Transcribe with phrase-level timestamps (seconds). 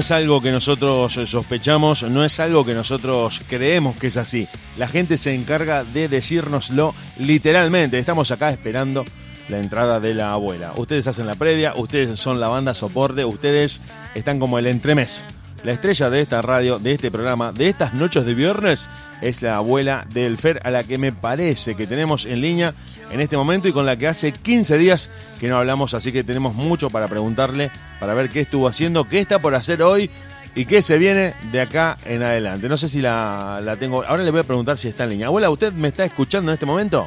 [0.00, 4.48] Es algo que nosotros sospechamos, no es algo que nosotros creemos que es así.
[4.78, 7.98] La gente se encarga de decírnoslo literalmente.
[7.98, 9.04] Estamos acá esperando
[9.50, 10.72] la entrada de la abuela.
[10.76, 13.82] Ustedes hacen la previa, ustedes son la banda soporte, ustedes
[14.14, 15.22] están como el entremés.
[15.64, 18.88] La estrella de esta radio, de este programa, de estas noches de viernes,
[19.20, 22.72] es la abuela del Fer, a la que me parece que tenemos en línea
[23.12, 25.10] en este momento y con la que hace 15 días
[25.40, 29.18] que no hablamos, así que tenemos mucho para preguntarle, para ver qué estuvo haciendo, qué
[29.20, 30.10] está por hacer hoy
[30.54, 32.68] y qué se viene de acá en adelante.
[32.68, 35.26] No sé si la, la tengo, ahora le voy a preguntar si está en línea.
[35.28, 37.06] Abuela, ¿usted me está escuchando en este momento?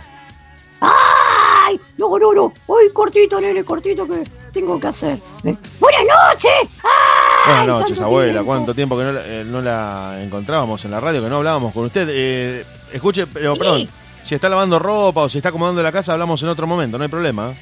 [0.82, 1.80] ¡Ay!
[1.98, 2.54] No, no, no.
[2.68, 5.14] Hoy cortito, nene, cortito que tengo que hacer.
[5.44, 5.56] ¿eh?
[5.80, 6.70] ¡Buenas noches!
[6.84, 7.46] ¡Ay!
[7.48, 8.32] Buenas noches, abuela.
[8.34, 8.46] tiempo!
[8.46, 11.74] ¿Cuánto tiempo que no, la- eh, no la encontrábamos en la radio, que no hablábamos
[11.74, 12.08] con usted?
[12.12, 13.90] Eh, escuche, pero Sí.
[14.24, 17.04] Si está lavando ropa o si está acomodando la casa, hablamos en otro momento, no
[17.04, 17.54] hay problema.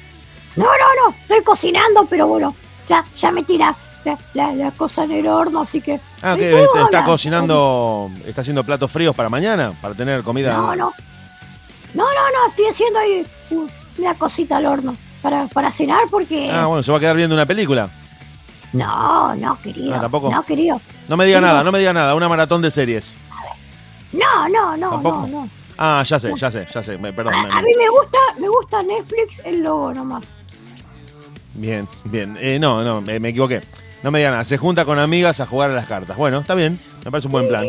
[0.56, 0.70] No, no,
[1.10, 1.14] no.
[1.22, 2.54] Estoy cocinando, pero bueno,
[2.88, 5.98] ya, ya me tira la, la, la cosa en el horno, así que.
[6.22, 10.52] Ah, que está cocinando, está haciendo platos fríos para mañana, para tener comida.
[10.54, 10.92] No, no.
[11.94, 12.50] No, no, no.
[12.50, 13.26] Estoy haciendo ahí
[13.98, 16.50] una cosita al horno para, para cenar porque.
[16.50, 17.88] Ah, bueno, se va a quedar viendo una película.
[18.72, 19.94] No, no, querido.
[19.94, 20.30] Ah, ¿tampoco?
[20.30, 20.80] No, querido.
[21.08, 23.16] No me diga nada, no me diga nada, una maratón de series.
[24.12, 25.20] No, no, no, ¿Tampoco?
[25.22, 25.48] no, no.
[25.84, 27.34] Ah, ya sé, ya sé, ya sé, me- perdón.
[27.34, 30.22] A, me- a mí me gusta, me gusta Netflix el logo nomás.
[31.54, 32.38] Bien, bien.
[32.40, 33.60] Eh, no, no, me, me equivoqué.
[34.04, 36.16] No me diga nada, se junta con amigas a jugar a las cartas.
[36.16, 37.66] Bueno, está bien, me parece un buen plan.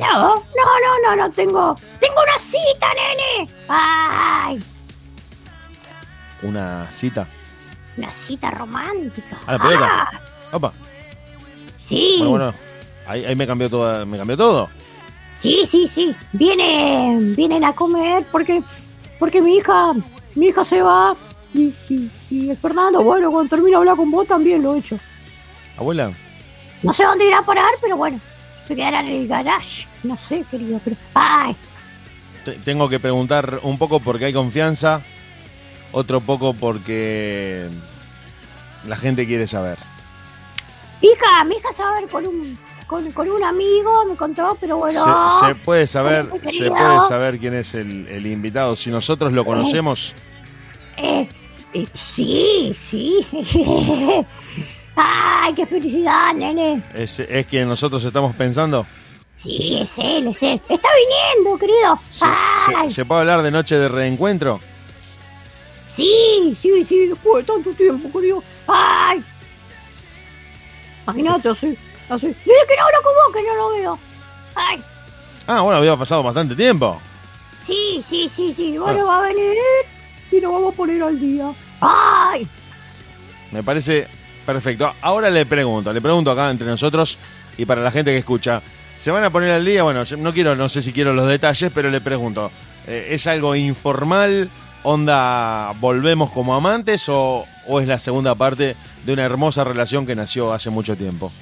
[0.00, 1.76] No, no, no, no, no tengo.
[2.00, 3.50] Tengo una cita, nene.
[3.68, 4.60] Ay,
[6.42, 7.26] Una cita.
[7.96, 9.36] una cita romántica.
[9.46, 9.86] A la pelota.
[10.12, 10.20] Ah,
[10.52, 10.72] Opa.
[11.78, 12.52] sí, Bueno, bueno.
[13.06, 14.68] Ahí, ahí me cambió todo, me cambió todo.
[15.40, 16.14] Sí, sí, sí.
[16.32, 18.62] Vienen, vienen a comer porque,
[19.18, 19.92] porque mi hija,
[20.34, 21.16] mi hija se va
[21.54, 24.78] y, y, y el Fernando, bueno, cuando termine de hablar con vos también lo he
[24.78, 24.98] hecho.
[25.76, 26.12] Abuela,
[26.82, 28.20] No sé dónde irá a parar, pero bueno,
[28.68, 29.86] se quedará en el garage.
[30.02, 30.96] No sé, querido, pero.
[31.14, 31.56] ¡Ay!
[32.44, 35.02] te- tengo que preguntar un poco porque hay confianza,
[35.92, 37.66] otro poco porque
[38.86, 39.76] la gente quiere saber.
[41.02, 42.58] Hija, mi hija se va a ver con un,
[42.90, 45.38] con, con un amigo, me contó, pero bueno.
[45.40, 48.74] Se, se puede saber, se puede saber quién es el, el invitado.
[48.74, 50.12] Si nosotros lo conocemos,
[50.96, 51.28] Eh,
[51.72, 53.24] eh, sí, sí.
[54.96, 56.82] ¡Ay, qué felicidad, nene!
[56.94, 58.84] es, es quien nosotros estamos pensando.
[59.36, 60.60] Sí, es él, es él.
[60.68, 61.98] ¡Está viniendo, querido!
[62.10, 62.88] ¿Se, ¡Ay!
[62.90, 64.60] se- se puede hablar de noche de reencuentro?
[65.94, 68.42] Sí, sí, sí, después de tanto tiempo, querido.
[68.66, 69.22] ¡Ay!
[71.04, 71.78] Imagínate, así,
[72.10, 72.26] así.
[72.26, 73.98] Desde que no hablo con vos, que no lo veo.
[74.54, 74.82] ¡Ay!
[75.46, 77.00] Ah, bueno, había pasado bastante tiempo.
[77.66, 78.78] Sí, sí, sí, sí.
[78.78, 79.06] Bueno, Ah.
[79.06, 79.54] va a venir
[80.32, 81.50] y nos vamos a poner al día.
[81.80, 82.46] ¡Ay!
[83.52, 84.06] Me parece
[84.46, 84.92] perfecto.
[85.02, 87.18] Ahora le pregunto, le pregunto acá entre nosotros
[87.56, 88.60] y para la gente que escucha.
[88.96, 89.82] ¿Se van a poner al día?
[89.82, 92.50] Bueno, no quiero, no sé si quiero los detalles, pero le pregunto.
[92.86, 94.50] eh, ¿Es algo informal?
[94.82, 97.08] ¿Onda volvemos como amantes?
[97.08, 101.32] O, o es la segunda parte de una hermosa relación que nació hace mucho tiempo?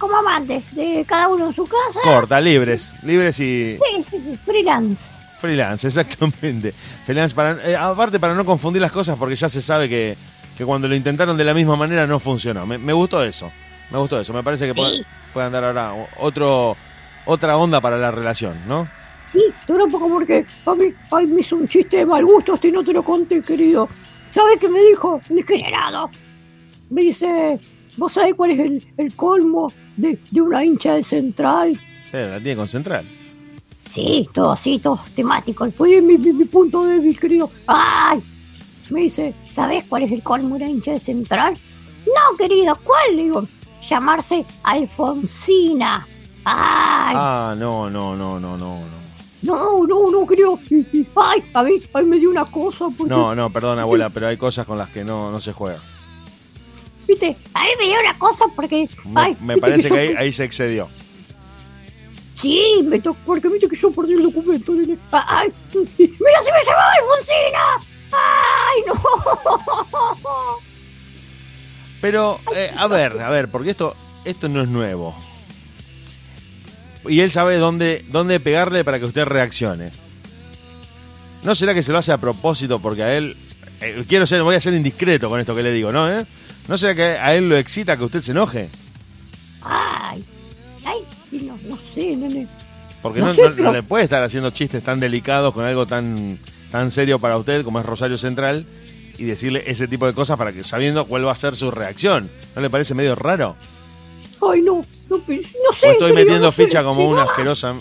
[0.00, 0.74] No, no, no, no, como amantes.
[0.74, 2.00] De cada uno en su casa.
[2.02, 2.92] Corta, libres.
[3.02, 5.04] Libres y Sí, sí, sí, freelance.
[5.40, 6.72] freelance, exactamente.
[7.04, 10.16] Freelance, para, eh, aparte para no confundir las cosas, porque ya se sabe que,
[10.56, 12.66] que cuando lo intentaron de la misma manera no funcionó.
[12.66, 13.50] Me, me gustó eso.
[13.90, 14.32] Me gustó eso.
[14.32, 15.04] Me parece que puede, Sí.
[15.32, 16.76] puede andar ahora otro,
[17.26, 18.88] otra onda para la relación, ¿no?
[19.30, 22.54] Sí, dura un poco porque a mí ay, me hizo un chiste de mal gusto,
[22.54, 23.88] este no te lo conté, querido.
[24.30, 25.20] ¿Sabes qué me dijo?
[25.28, 26.08] El degenerado.
[26.90, 27.58] Me dice,
[27.96, 31.78] ¿vos sabés cuál es el, el colmo de, de una hincha de central?
[32.12, 33.06] Eh, la tiene con central.
[33.84, 35.70] Sí, todo así, todo temático.
[35.70, 37.50] Fue mi, mi, mi punto débil, querido.
[37.66, 38.22] ¡Ay!
[38.90, 41.54] Me dice, ¿sabés cuál es el colmo de una hincha de central?
[42.06, 43.16] No, querido, ¿cuál?
[43.16, 43.44] Le digo,
[43.88, 46.06] llamarse Alfonsina.
[46.44, 47.14] ¡Ay!
[47.16, 49.04] Ah, no, no, no, no, no, no.
[49.42, 50.58] No, no, no, querido.
[51.16, 51.42] ¡Ay!
[51.52, 52.86] A mí, a mí me dio una cosa.
[52.96, 55.78] Porque, No, no, perdón, abuela, pero hay cosas con las que no, no se juega.
[57.06, 57.36] ¿Viste?
[57.54, 58.88] A mí me dio una cosa porque.
[59.04, 60.88] Me, ay, me parece que ahí, ahí se excedió.
[62.40, 64.72] Sí, me tocó porque viste que yo perdí el documento.
[64.72, 64.96] nene.
[65.12, 65.48] ¡Ay!
[65.74, 67.80] ¡Mira si me llamaba Alfonsina!
[68.12, 70.58] ¡Ay, no!
[72.00, 75.14] Pero, eh, a ver, a ver, porque esto, esto no es nuevo.
[77.08, 79.90] Y él sabe dónde, dónde pegarle para que usted reaccione.
[81.44, 83.36] ¿No será que se lo hace a propósito porque a él...
[83.80, 86.10] eh, quiero ser, voy a ser indiscreto con esto que le digo, ¿no?
[86.10, 86.24] eh?
[86.68, 88.68] ¿No será que a él lo excita que usted se enoje?
[89.62, 90.24] ¡Ay!
[90.84, 90.98] ¡Ay!
[91.42, 92.46] No, no sé, nene.
[93.02, 96.38] Porque No no, sé, no- le puede estar haciendo chistes tan delicados con algo tan,
[96.70, 98.64] tan serio para usted como es Rosario Central
[99.18, 102.30] y decirle ese tipo de cosas para que sabiendo cuál va a ser su reacción.
[102.56, 103.56] ¿No le parece medio raro?
[104.50, 105.42] Ay, no, no, sé.
[105.86, 107.74] O estoy metiendo sé, ficha como una asquerosa.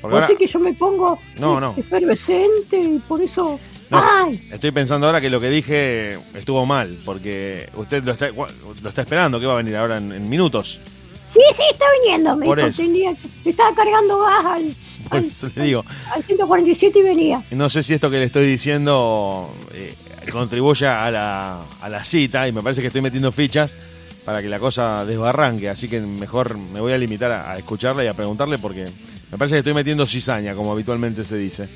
[0.00, 1.74] Porque ahora que yo me pongo No, no.
[1.76, 3.58] efervescente y por eso...
[3.94, 4.26] No.
[4.26, 8.88] Ay, estoy pensando ahora que lo que dije estuvo mal, porque usted lo está, lo
[8.88, 10.80] está esperando, que va a venir ahora en, en minutos.
[11.28, 12.36] sí, sí, está viniendo.
[12.36, 12.82] Me Por dijo, eso.
[12.82, 13.14] tenía
[13.44, 14.74] estaba cargando gas al,
[15.08, 17.42] Por al, eso le digo, al 147 y venía.
[17.50, 19.94] no sé si esto que le estoy diciendo eh,
[20.32, 23.76] contribuye a la, a la cita y me parece que estoy metiendo fichas
[24.24, 28.02] para que la cosa desbarranque, así que mejor me voy a limitar a, a escucharla
[28.04, 28.86] y a preguntarle porque
[29.30, 31.68] me parece que estoy metiendo cizaña, como habitualmente se dice.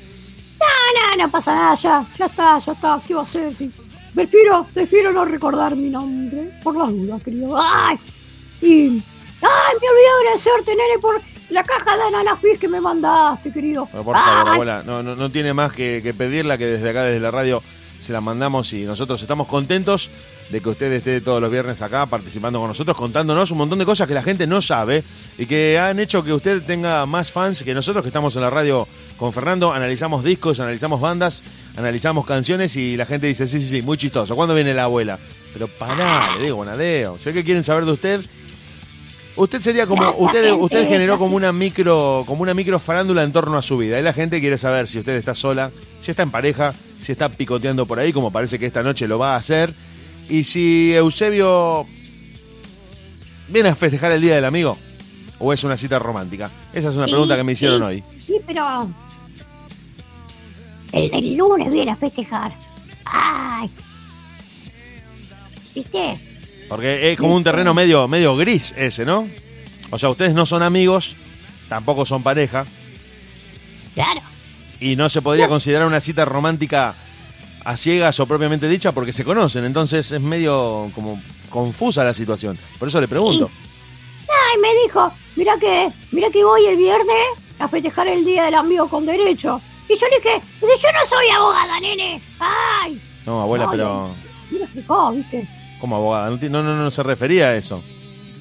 [1.17, 3.01] No, no, pasa nada, ya, ya está, ya está.
[3.07, 3.55] ¿Qué va a hacer?
[3.55, 3.71] Sí.
[4.13, 7.57] Prefiero, prefiero no recordar mi nombre, por las dudas, querido.
[7.59, 7.97] ¡Ay!
[8.61, 9.01] Y.
[9.41, 9.75] ¡Ay!
[9.81, 13.87] Me olvidé agradecerte, nene, por la caja de ananafis que me mandaste, querido.
[13.91, 17.03] Pero por favor, abuela, no, no, no tiene más que, que pedirla que desde acá,
[17.03, 17.63] desde la radio,
[17.99, 20.09] se la mandamos y nosotros estamos contentos
[20.49, 23.85] de que usted esté todos los viernes acá participando con nosotros, contándonos un montón de
[23.85, 25.03] cosas que la gente no sabe
[25.37, 28.49] y que han hecho que usted tenga más fans que nosotros que estamos en la
[28.49, 28.87] radio
[29.17, 31.43] con Fernando, analizamos discos, analizamos bandas,
[31.77, 34.35] analizamos canciones y la gente dice, sí, sí, sí, muy chistoso.
[34.35, 35.19] ¿Cuándo viene la abuela?
[35.53, 38.21] Pero pará, le digo, Bonadeo, sé que quieren saber de usted.
[39.35, 43.57] Usted sería como, usted, usted generó como una micro, como una micro farándula en torno
[43.57, 43.99] a su vida.
[43.99, 47.29] Y la gente quiere saber si usted está sola, si está en pareja, si está
[47.29, 49.73] picoteando por ahí, como parece que esta noche lo va a hacer.
[50.29, 51.85] Y si Eusebio
[53.49, 54.77] viene a festejar el Día del Amigo
[55.39, 56.51] o es una cita romántica.
[56.73, 57.83] Esa es una Sí, pregunta que me hicieron sí.
[57.85, 58.03] hoy.
[58.19, 58.87] Sí, pero.
[60.91, 62.51] El, el lunes viene a festejar.
[63.05, 63.69] ¡Ay!
[65.75, 66.17] ¿Viste?
[66.67, 69.27] Porque es como un terreno medio, medio gris ese, ¿no?
[69.91, 71.15] O sea, ustedes no son amigos,
[71.67, 72.65] tampoco son pareja,
[73.95, 74.21] Claro.
[74.79, 76.93] y no se podría considerar una cita romántica
[77.65, 82.57] a ciegas o propiamente dicha porque se conocen, entonces es medio como confusa la situación.
[82.77, 83.49] Por eso le pregunto.
[84.27, 87.15] Ay, me dijo, mira que, mira que voy el viernes
[87.59, 89.59] a festejar el Día del Amigo con Derecho.
[89.87, 92.21] Y yo le dije, yo no soy abogada, nene.
[92.39, 94.15] Ay, No, abuela, No, pero
[94.51, 95.47] me explicó, ¿viste?
[95.79, 97.81] como abogada, no, no, no, se refería a eso.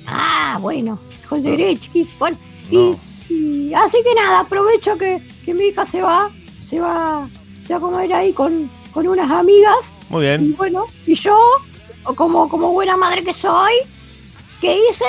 [0.06, 0.99] Ah, bueno,
[1.29, 1.91] con derecho.
[1.94, 2.37] y Bueno,
[2.71, 3.00] y, No.
[3.29, 6.31] y así que nada, aprovecho que, que mi hija se va,
[6.69, 7.29] se va,
[7.67, 8.69] se va a comer ahí con,
[8.99, 9.77] con unas amigas.
[10.09, 10.56] Muy Y bien.
[10.56, 11.39] bueno, y yo,
[12.17, 13.73] como, como buena madre que soy,
[14.61, 15.05] ¿qué hice?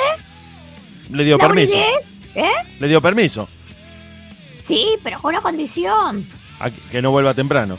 [1.10, 1.74] Le dio La permiso.
[2.36, 2.52] ¿Eh?
[2.78, 3.48] Le dio permiso
[4.64, 6.24] Sí, pero con una condición.
[6.60, 7.76] a que no vuelva temprano.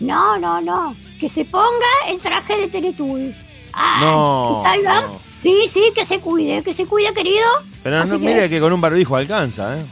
[0.00, 0.96] No, no, no.
[1.20, 3.32] Que se ponga el traje de Teletubby.
[3.72, 5.00] Ah, No, Que salga.
[5.02, 5.20] no.
[5.40, 7.46] Sí, sí, que se cuide, que se cuide, querido.
[7.84, 9.84] Pero Así no, que- mire que con un barbijo alcanza, ¿eh?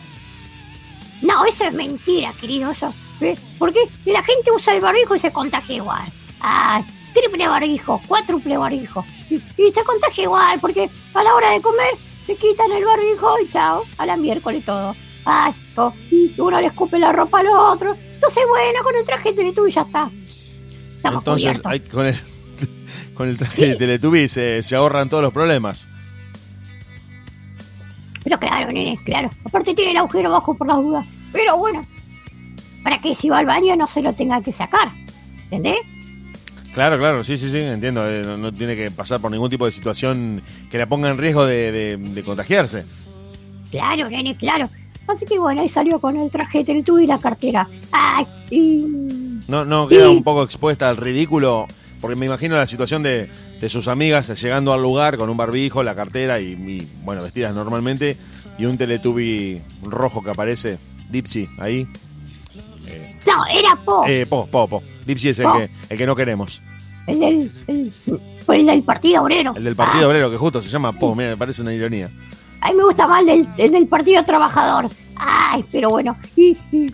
[1.22, 2.72] No, eso es mentira, querido.
[2.72, 2.92] Eso.
[3.20, 3.38] ¿Ves?
[3.58, 6.04] Porque la gente usa el barbijo y se contagia igual.
[6.40, 6.82] Ah,
[7.14, 9.04] triple barbijo, cuádruple barbijo.
[9.30, 11.94] Y, y se contagia igual, porque a la hora de comer
[12.26, 14.94] se quitan el barbijo y chao, a la miércoles todo.
[15.24, 17.94] Ay, oh, y uno le escupe la ropa al otro.
[17.94, 20.10] Entonces, bueno, con el traje de Teletubby ya está.
[20.96, 22.16] Estamos Entonces, hay- con el,
[23.14, 25.86] con el traje de Teletubby se, se ahorran todos los problemas.
[28.24, 29.30] Pero claro, nene, claro.
[29.44, 31.06] Aparte tiene el agujero abajo por las dudas.
[31.32, 31.86] Pero bueno,
[32.86, 34.92] para que si va al baño no se lo tenga que sacar.
[35.50, 35.78] ¿Entendés?
[36.72, 38.08] Claro, claro, sí, sí, sí, entiendo.
[38.08, 40.40] eh, no, no tiene que pasar por ningún tipo de situación
[40.70, 42.84] que la ponga en riesgo de, de- de contagiarse.
[43.72, 44.68] Claro, nene, claro.
[45.08, 47.66] Así que bueno, ahí salió con el traje de Teletubby y la cartera.
[47.90, 49.40] Ay, y...
[49.48, 51.66] No, no queda un poco expuesta al ridículo,
[52.00, 53.28] porque me imagino la situación de,
[53.60, 57.52] de sus amigas llegando al lugar con un barbijo, la cartera y, y, bueno, vestidas
[57.52, 58.16] normalmente,
[58.58, 60.78] y un Teletubby rojo que aparece,
[61.10, 61.88] Dipsy, ahí.
[63.26, 64.04] No, era Po.
[64.06, 64.82] Eh, po, po, po.
[65.04, 65.54] Dipsy es el, Po.
[65.54, 66.60] que, el que no queremos.
[67.06, 67.52] El del...
[67.66, 67.92] El,
[68.48, 69.52] el del Partido Obrero.
[69.56, 72.10] El del Partido Ah, Obrero, que justo se llama Po, mira, me parece una ironía.
[72.60, 74.88] a mí me gusta más el del, el del Partido Trabajador.
[75.16, 76.16] Ay, pero bueno.
[76.36, 76.56] Y...
[76.72, 76.86] y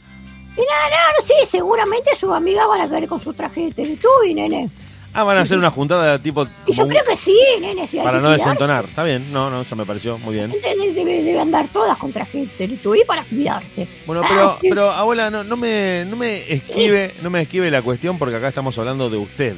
[0.55, 3.71] y nada, nada, no, sí, seguramente sus amigas van a caer con su traje de
[3.73, 4.69] Teletubby, nene.
[5.15, 7.87] Ah, van a hacer una juntada tipo Y como yo un- creo que sí, nene.
[7.87, 8.87] si para no desentonar.
[8.87, 10.51] Está bien, no, no, eso me pareció muy bien.
[10.51, 13.87] Debe, debe, debe andar todas con traje de Teletubby para cuidarse.
[14.07, 14.69] Bueno, Ah, pero, sí.
[14.71, 18.49] pero abuela, no, no me, no me esquive, no me esquive la cuestión porque acá
[18.49, 19.55] estamos hablando de usted.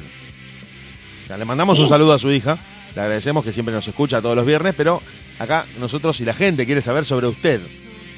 [1.23, 2.57] O sea, le mandamos un saludo a su hija,
[2.93, 5.01] le agradecemos que siempre nos escucha todos los viernes, pero
[5.39, 7.61] acá nosotros y la gente quiere saber sobre usted,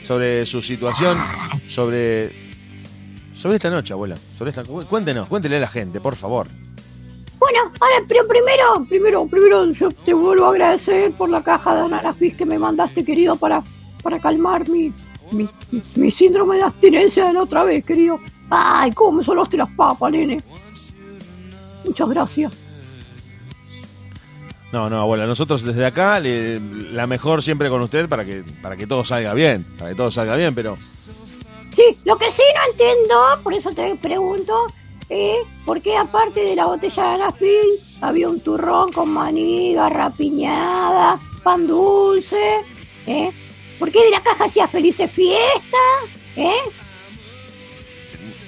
[0.05, 1.17] sobre su situación,
[1.69, 2.31] sobre
[3.35, 4.15] sobre esta noche, abuela.
[4.35, 6.47] Sobre esta, cu- cuéntenos, cuéntele a la gente, por favor.
[7.39, 11.81] Bueno, ahora, pero primero, primero, primero yo te vuelvo a agradecer por la caja de
[11.81, 13.61] ananafis que me mandaste, querido, para,
[14.01, 14.91] para calmar mi,
[15.31, 18.19] mi, mi- mi síndrome de abstinencia de la otra vez, querido.
[18.49, 20.41] Ay, cómo me solaste las papas, nene.
[21.85, 22.53] Muchas gracias.
[24.71, 26.59] No, no, abuela, nosotros desde acá, le-
[26.91, 30.11] la mejor siempre con usted para que, para que todo salga bien, para que todo
[30.11, 30.75] salga bien, pero
[31.73, 34.65] Sí, lo que sí no entiendo, por eso te pregunto,
[35.09, 37.67] es por qué aparte de la botella de Anafil
[38.01, 42.59] había un turrón con maní, garrapiñada, pan dulce,
[43.07, 43.31] ¿eh?
[43.79, 46.09] ¿Por qué de la caja hacía felices fiestas?
[46.35, 46.51] ¿Eh?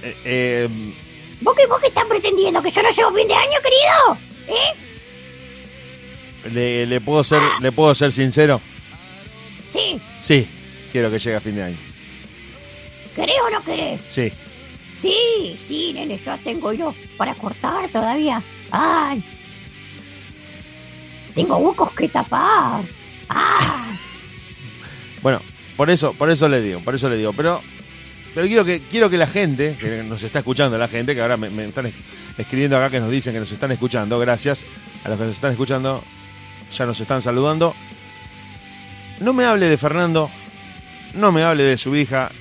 [0.03, 0.69] eh, eh,
[1.41, 2.61] ¿Vos qué, ¿Vos qué estás pretendiendo?
[2.61, 4.17] ¿Que yo no llego fin de año, querido?
[4.59, 4.73] ¿Eh?
[6.51, 8.59] le, le puedo ser, le puedo ser sincero,
[9.73, 10.47] Sí, sí,
[10.91, 11.77] quiero que llegue a fin de año,
[13.15, 14.01] ¿querés o no querés?
[14.09, 14.31] sí.
[15.01, 18.41] Sí, sí, nene, yo tengo yo para cortar todavía.
[18.71, 19.23] Ay.
[21.35, 22.81] Tengo huecos que tapar.
[23.29, 23.85] Ah.
[25.21, 25.39] Bueno,
[25.77, 27.61] por eso, por eso le digo, por eso le digo, pero,
[28.33, 31.37] pero quiero que, quiero que la gente, que nos está escuchando, la gente, que ahora
[31.37, 31.93] me, me están es-
[32.37, 34.65] escribiendo acá que nos dicen que nos están escuchando, gracias
[35.03, 36.03] a los que nos están escuchando,
[36.75, 37.73] ya nos están saludando.
[39.21, 40.29] No me hable de Fernando,
[41.13, 42.31] no me hable de su hija.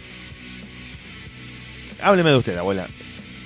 [2.02, 2.87] Hábleme de usted, abuela.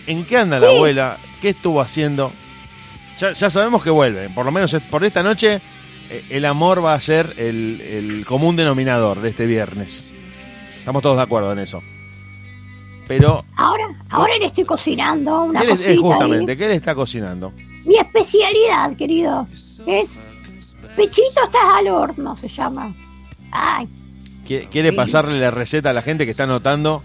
[0.06, 1.16] ¿En qué anda la abuela?
[1.40, 2.32] ¿Qué estuvo haciendo?
[3.18, 5.60] Ya, ya sabemos que vuelve, por lo menos por esta noche
[6.10, 10.12] eh, el amor va a ser el, el común denominador de este viernes.
[10.78, 11.82] Estamos todos de acuerdo en eso.
[13.08, 15.98] Pero, Ahora, ahora le estoy cocinando una ¿qué le, cosita eh, ahí.
[15.98, 17.52] justamente, ¿qué le está cocinando?
[17.84, 19.46] Mi especialidad, querido,
[19.86, 20.10] es
[20.96, 22.92] pechito estás al horno, se llama.
[23.50, 23.86] Ay,
[24.48, 27.02] ¿Qui- ¿Quiere pasarle la receta a la gente que está anotando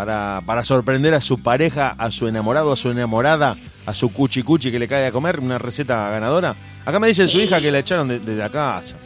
[0.00, 3.54] para, para sorprender a su pareja, a su enamorado, a su enamorada,
[3.84, 5.38] a su cuchi cuchi que le cae a comer?
[5.40, 6.54] ¿Una receta ganadora?
[6.86, 7.44] Acá me dice su Sí.
[7.44, 8.96] hija que la echaron de, de la casa.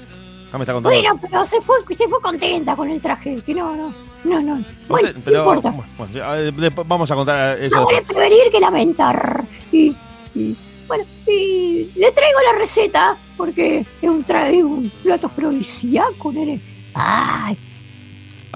[0.48, 0.96] Acá me está contando.
[0.96, 4.64] bueno, pero se fue, se fue contenta con el traje, que no, no, no, no.
[4.88, 5.84] Bueno, Usted- pero, no importa.
[5.98, 7.76] bueno, eh, después vamos a contar eso.
[7.76, 8.16] Ahora después.
[8.20, 9.42] es prevenir que lamentar.
[9.72, 9.96] Y,
[10.36, 16.32] y, bueno, y le traigo la receta porque es un, tra es un plato afrodisíaco,
[16.32, 16.60] nene.
[16.94, 17.58] Ay,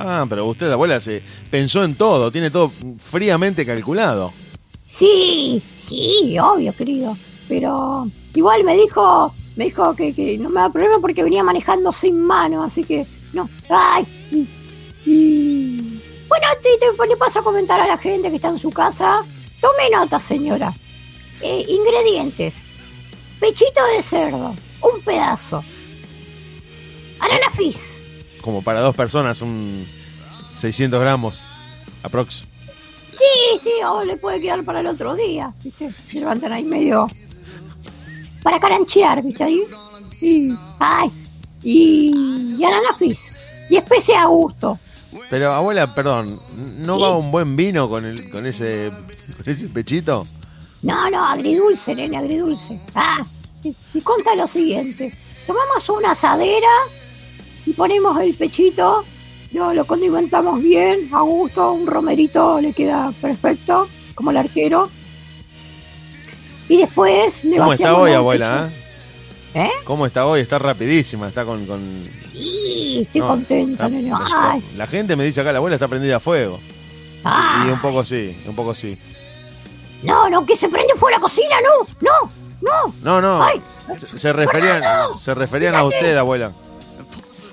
[0.01, 2.71] Ah, pero usted, abuela, se pensó en todo, tiene todo
[3.11, 4.33] fríamente calculado.
[4.87, 7.17] sí, sí, obvio, querido.
[7.49, 12.21] Pero igual me dijo, me dijo que, no me da problema porque venía manejando sin
[12.21, 13.49] mano, así que no.
[13.71, 14.47] Ay, y,
[15.07, 18.71] y- bueno, te, te- le paso a comentar a la gente que está en su
[18.71, 19.23] casa.
[19.61, 20.73] Tome nota, señora.
[21.41, 22.55] Eh, ingredientes.
[23.41, 25.65] Pechito de cerdo, un pedazo.
[27.21, 27.98] Ananafis,
[28.49, 29.87] Como para dos personas, un
[30.57, 31.43] 600 gramos
[32.03, 32.49] aprox.
[33.11, 35.93] Sí, sí, o le puede quedar para el otro día, ¿viste?
[35.93, 37.09] Se levantan ahí medio.
[38.43, 39.45] Para caranchear, ¿viste?
[39.45, 39.61] Ahí.
[40.23, 40.49] Y.
[40.79, 41.11] ¡Ay!
[41.63, 42.57] Y.
[42.59, 43.21] Y ananafis.
[43.69, 44.79] Y especia a gusto.
[45.29, 46.41] Pero, abuela, perdón,
[46.79, 47.03] ¿no Sí.
[47.03, 48.91] va un buen vino con, el, con, ese,
[49.37, 50.27] con ese pechito?
[50.81, 52.81] No, no, agridulce, nene, agridulce.
[52.95, 53.23] Ah,
[53.63, 55.13] y, y conta lo siguiente.
[55.47, 56.67] Tomamos una asadera
[57.69, 59.05] y ponemos el pechito.
[59.51, 61.73] Yo lo condimentamos bien, a gusto.
[61.73, 64.89] Un romerito le queda perfecto, como el arquero.
[66.69, 68.69] Y después le ¿Cómo está hoy, el abuela?
[69.55, 69.63] eh?
[69.65, 69.71] ¿Eh?
[69.85, 70.41] ¿Cómo está hoy?
[70.41, 71.65] Está rapidísima, está con...
[71.67, 71.81] con...
[72.33, 74.13] Sí, estoy no, contenta, está- nene.
[74.15, 76.61] Ay, La gente me dice acá, la abuela está prendida a fuego.
[77.25, 77.65] ah.
[77.67, 78.99] Y un poco sí, un poco sí.
[80.03, 82.95] No, no, que se prende fuego la cocina, no, no, no.
[83.03, 83.61] No, no, Ay.
[83.97, 84.83] se, se referían,
[85.19, 86.53] se referían a usted, abuela.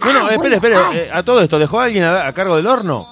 [0.05, 0.97] No, no, Ah, espere, bueno, espere, ay.
[0.97, 3.07] eh, a todo esto, ¿dejó a alguien a, a cargo del horno?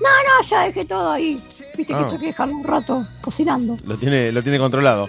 [0.00, 0.08] No,
[0.42, 1.40] no, ya dejé todo ahí.
[1.76, 2.08] Viste Ah.
[2.10, 3.76] que se quejan un rato cocinando.
[3.84, 5.06] Lo tiene, lo tiene controlado.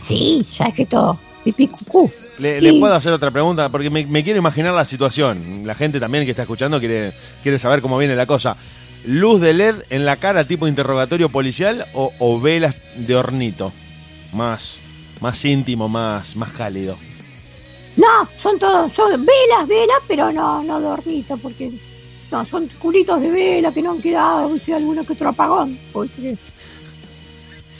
[0.00, 1.18] Sí, ya dejé todo.
[1.44, 2.10] Pipí cucú.
[2.38, 2.78] Le, Sí.
[2.80, 5.62] puedo hacer otra pregunta, porque me, me quiero imaginar la situación.
[5.64, 7.12] La gente también que está escuchando quiere,
[7.42, 8.56] quiere saber cómo viene la cosa.
[9.06, 13.72] ¿Luz de LED en la cara tipo interrogatorio policial o, o velas de hornito?
[14.32, 14.78] Más,
[15.20, 16.96] más íntimo, más, más cálido.
[17.96, 18.06] No,
[18.42, 21.72] son todos, son velas, velas, pero no, no de hornito, porque
[22.30, 25.78] no, son culitos de vela que no han quedado, viste, alguno que otro apagón.
[25.92, 26.36] porque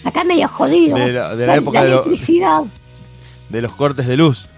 [0.05, 0.97] Acá medio jodido.
[0.97, 2.63] De la- de la época de lo- electricidad.
[3.49, 4.49] De los cortes de luz.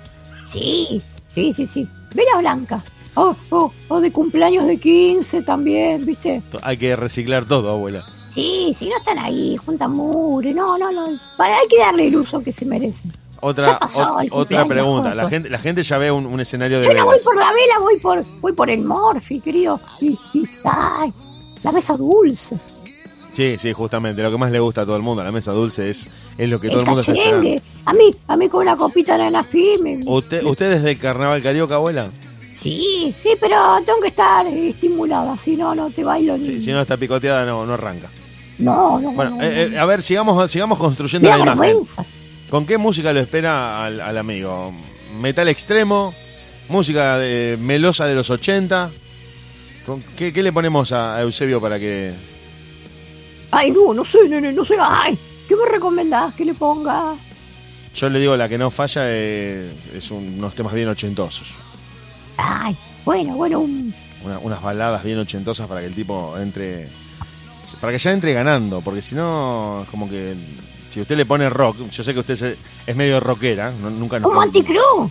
[0.50, 1.00] Sí,
[1.34, 1.86] sí, sí, sí.
[2.14, 2.82] Vela blanca.
[3.14, 6.42] O, o, o de cumpleaños de 15 también, ¿viste?
[6.62, 8.04] Hay que reciclar todo, abuela.
[8.34, 10.54] Sí, sí, no están ahí, juntan mugre.
[10.54, 11.06] No, no, no.
[11.36, 13.10] Para, hay que darle el uso que se merecen.
[13.40, 15.14] Otra, pasó otra pregunta.
[15.14, 17.46] La gente, la gente ya ve un, un escenario de Yo no voy por la
[17.52, 19.80] vela, voy por, voy por el morfi, querido.
[20.64, 21.12] Ay,
[21.62, 22.56] la mesa dulce.
[23.32, 24.22] Sí, sí, justamente.
[24.22, 26.58] Lo que más le gusta a todo el mundo, la mesa dulce, es, es lo
[26.58, 27.38] que todo el mundo está esperando.
[27.42, 27.62] cacherengue.
[27.84, 30.00] A mí, a mí con una copita de nana firme.
[30.04, 32.08] ¿Usted, ¿Usted es del carnaval carioca, abuela?
[32.60, 36.44] Sí, sí, pero tengo que estar eh, estimulada, si no, no te bailo ni.
[36.44, 38.08] Sí, si no está picoteada, no, no arranca.
[38.58, 39.76] No, no, Bueno, no, eh, no.
[39.76, 41.60] eh, a ver, sigamos, sigamos construyendo la imagen.
[41.60, 42.04] vergüenza.
[42.50, 44.72] ¿Con qué música lo espera al, al amigo?
[45.20, 46.14] ¿Metal extremo?
[46.68, 48.90] ¿Música de- melosa de los 80?
[49.86, 52.12] ¿Con qué, qué le ponemos a, Eusebio para que.?
[53.50, 54.74] Ay, no, no sé, nene, no sé.
[54.80, 55.16] Ay,
[55.48, 57.14] ¿qué me recomendás que le ponga?
[57.94, 61.48] Yo le digo la que no falla eh, es un- unos temas bien ochentosos.
[62.36, 63.94] Ay, bueno, bueno, un...
[64.24, 66.88] Una- unas baladas bien ochentosas para que el tipo entre.
[67.80, 70.34] Para que ya entre ganando, porque si no, es como que.
[70.98, 74.18] Si usted le pone rock, yo sé que usted se- es medio rockera, no- nunca
[74.18, 74.28] nos.
[74.30, 75.08] un Monticlub.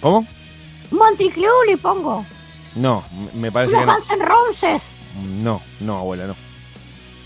[0.00, 0.26] ¿Cómo?
[0.90, 2.24] Un Monticlub le pongo.
[2.76, 3.92] No, me- parece que no.
[3.92, 4.82] Guns N' Roses.
[5.42, 6.34] No, no, abuela, no.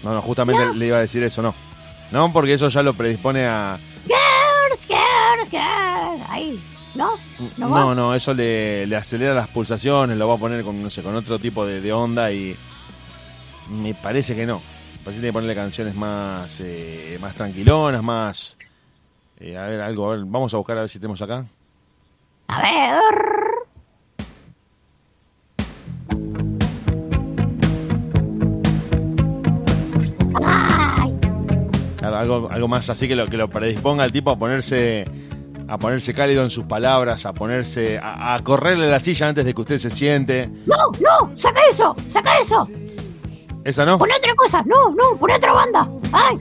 [0.03, 0.73] No, no, justamente ¿No?
[0.75, 1.55] le iba a decir eso, no.
[2.11, 3.79] No, porque eso ya lo predispone a.
[4.09, 6.29] Girls, girls, girls.
[6.29, 6.61] Ahí,
[6.97, 7.11] ¿no?
[7.57, 7.69] ¿No?
[7.69, 11.03] No, no, eso le, le acelera las pulsaciones, lo va a poner con, no sé,
[11.05, 12.57] con otro tipo de, de onda y.
[13.71, 14.61] Me parece que no.
[15.09, 18.59] Que tiene que ponerle canciones más, eh, más tranquilonas, más.
[19.41, 21.47] eh, a ver, algo, a ver, vamos a buscar a ver si tenemos acá.
[22.49, 23.05] A ver.
[32.03, 35.05] Algo, algo más así que lo, que lo predisponga al tipo a ponerse.
[35.71, 37.99] A ponerse cálido en sus palabras, a ponerse.
[37.99, 40.49] A, a correrle la silla antes de que usted se siente.
[40.67, 42.67] no, no, saca eso, saca eso.
[43.69, 43.99] ¿Esa no?
[43.99, 45.87] Pon otra cosa, no, no, pon otra banda.
[46.11, 46.39] Ay,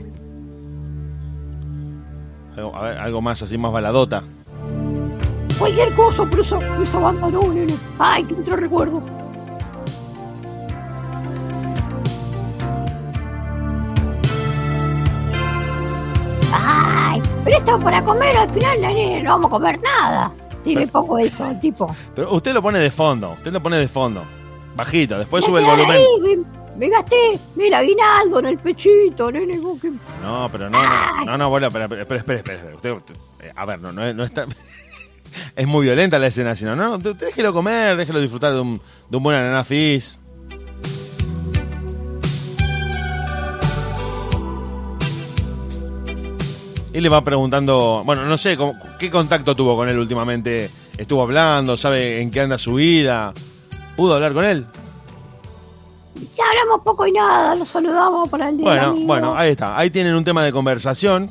[2.56, 4.22] Algo, a ver, algo más así, más baladota.
[5.58, 7.74] cualquier cosa, pero esa, esa banda no, nene.
[7.98, 9.02] Ay, que otro recuerdo.
[16.52, 20.32] Ay, pero esto para comer al final, nene, no vamos a comer nada.
[20.62, 21.94] Si le pongo eso al tipo.
[22.14, 24.24] Pero usted lo pone de fondo, usted lo pone de fondo.
[24.74, 25.92] Bajito, después sube el volumen.
[25.96, 26.44] ahí,
[26.78, 29.58] me, gasté, mira, aguinaldo en el pechito, nene.
[29.58, 29.90] vos que-
[30.22, 32.74] No, pero no, no, no, no, abuela, espera, espera, espera, espera.
[32.76, 32.90] Usted,
[33.40, 34.46] eh, a ver, no, no, no está...
[35.54, 39.22] Es muy violenta la escena, sino, no, déjelo comer, déjelo disfrutar de un, de un
[39.22, 39.62] buen ananá.
[46.92, 50.70] Y le va preguntando, bueno, no sé, ¿cómo- ¿qué contacto tuvo con él últimamente?
[50.96, 51.76] ¿Estuvo hablando?
[51.76, 53.32] ¿Sabe en qué anda su vida?
[53.96, 54.66] ¿Pudo hablar con él?
[56.50, 58.64] Hablamos poco y nada, lo saludamos para el día.
[58.66, 59.06] Bueno, amigo.
[59.06, 59.76] bueno, ahí está.
[59.78, 61.28] Ahí tienen un tema de conversación.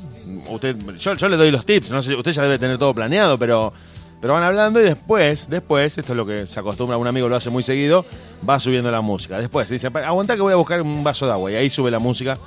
[0.49, 1.91] Usted, yo, yo le doy los tips.
[1.91, 3.73] No sé, usted ya debe tener todo planeado, pero,
[4.21, 7.35] pero van hablando y después, después, esto es lo que se acostumbra, un amigo lo
[7.35, 8.05] hace muy seguido,
[8.47, 9.37] va subiendo la música.
[9.39, 11.89] Después dice, "Pa- aguanta que voy a buscar un vaso de agua y ahí sube
[11.91, 12.37] la música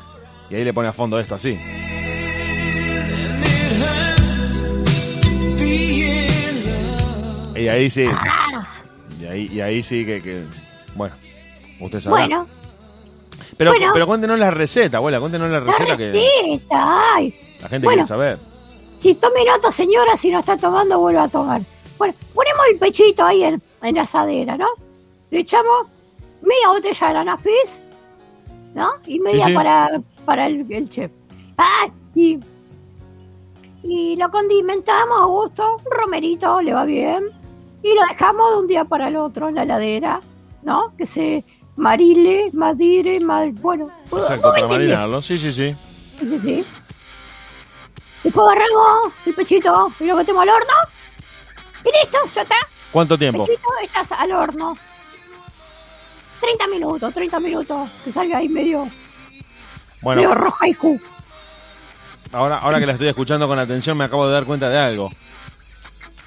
[0.51, 1.59] y ahí le pone a fondo esto así.
[7.57, 8.07] Y ahí sí.
[9.21, 10.45] Y ahí, y ahí sí que, que-
[10.95, 11.15] bueno,
[11.81, 12.11] usted sabe.
[12.17, 12.47] Bueno,
[13.61, 13.93] pero, bueno.
[13.93, 17.35] pero cuéntenos la receta, abuela, cuéntenos la la receta que ay.
[17.63, 18.03] la gente Bueno.
[18.03, 18.39] quiere saber.
[18.99, 21.63] Si tome nota, señora, si no está tomando, vuelva a tomar.
[21.99, 24.67] Bueno, ponemos el pechito ahí en, en la asadera, ¿no?
[25.31, 25.87] Le echamos
[26.43, 27.81] media botella de anafis,
[28.75, 28.91] ¿no?
[29.07, 29.55] Y media Sí, sí.
[29.55, 31.11] para, para el, el chef.
[31.59, 32.39] Ah, y,
[33.83, 37.29] y lo condimentamos a gusto, un romerito, le va bien.
[37.83, 40.21] Y lo dejamos de un día para el otro en la heladera,
[40.63, 40.93] ¿no?
[40.99, 41.45] Que se
[41.77, 43.91] marile, madire, mal, bueno.
[44.13, 45.23] Exacto, vos me para marinarlo.
[45.23, 45.75] Sí, sí, sí.
[46.19, 46.65] Sí, sí.
[48.23, 50.75] Después agarramos el pechito y lo metemos al horno.
[51.85, 52.55] Y listo, ya está.
[52.93, 53.45] ¿Cuánto tiempo?
[53.47, 54.77] Pechito, estás al horno.
[56.41, 57.89] 30 minutos, 30 minutos.
[58.05, 58.91] Que salga ahí medio, medio
[60.03, 61.01] Bueno, roja y cu.
[62.33, 65.11] ahora, ahora que la estoy escuchando con atención me acabo de dar cuenta de algo.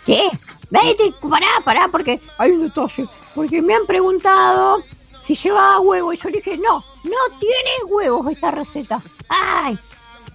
[0.05, 0.27] ¿Qué?
[0.69, 3.05] Vete, pará, pará, porque hay un detalle.
[3.35, 4.77] Porque me han preguntado
[5.25, 6.13] si llevaba huevo.
[6.13, 9.01] Y yo le dije, no, no tiene huevos esta receta.
[9.29, 9.77] Ay,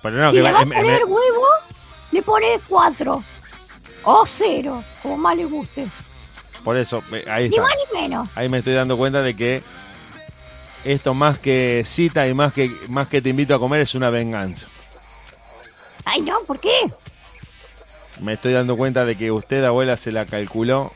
[0.02, 1.44] Pero no, si que le me- va a me- poner huevo,
[2.12, 3.22] le pone 4.
[4.04, 5.86] O 0, como más le guste.
[6.64, 7.62] por eso, me- ahí Ni está.
[7.62, 8.28] más ni menos.
[8.34, 9.62] Ahí me estoy dando cuenta de que
[10.84, 14.10] esto más que cita y más que, más que te invito a comer es una
[14.10, 14.66] venganza.
[16.04, 16.72] Ay, no, ¿por qué?
[18.20, 20.92] Me estoy dando cuenta de que usted, abuela, se la calculó,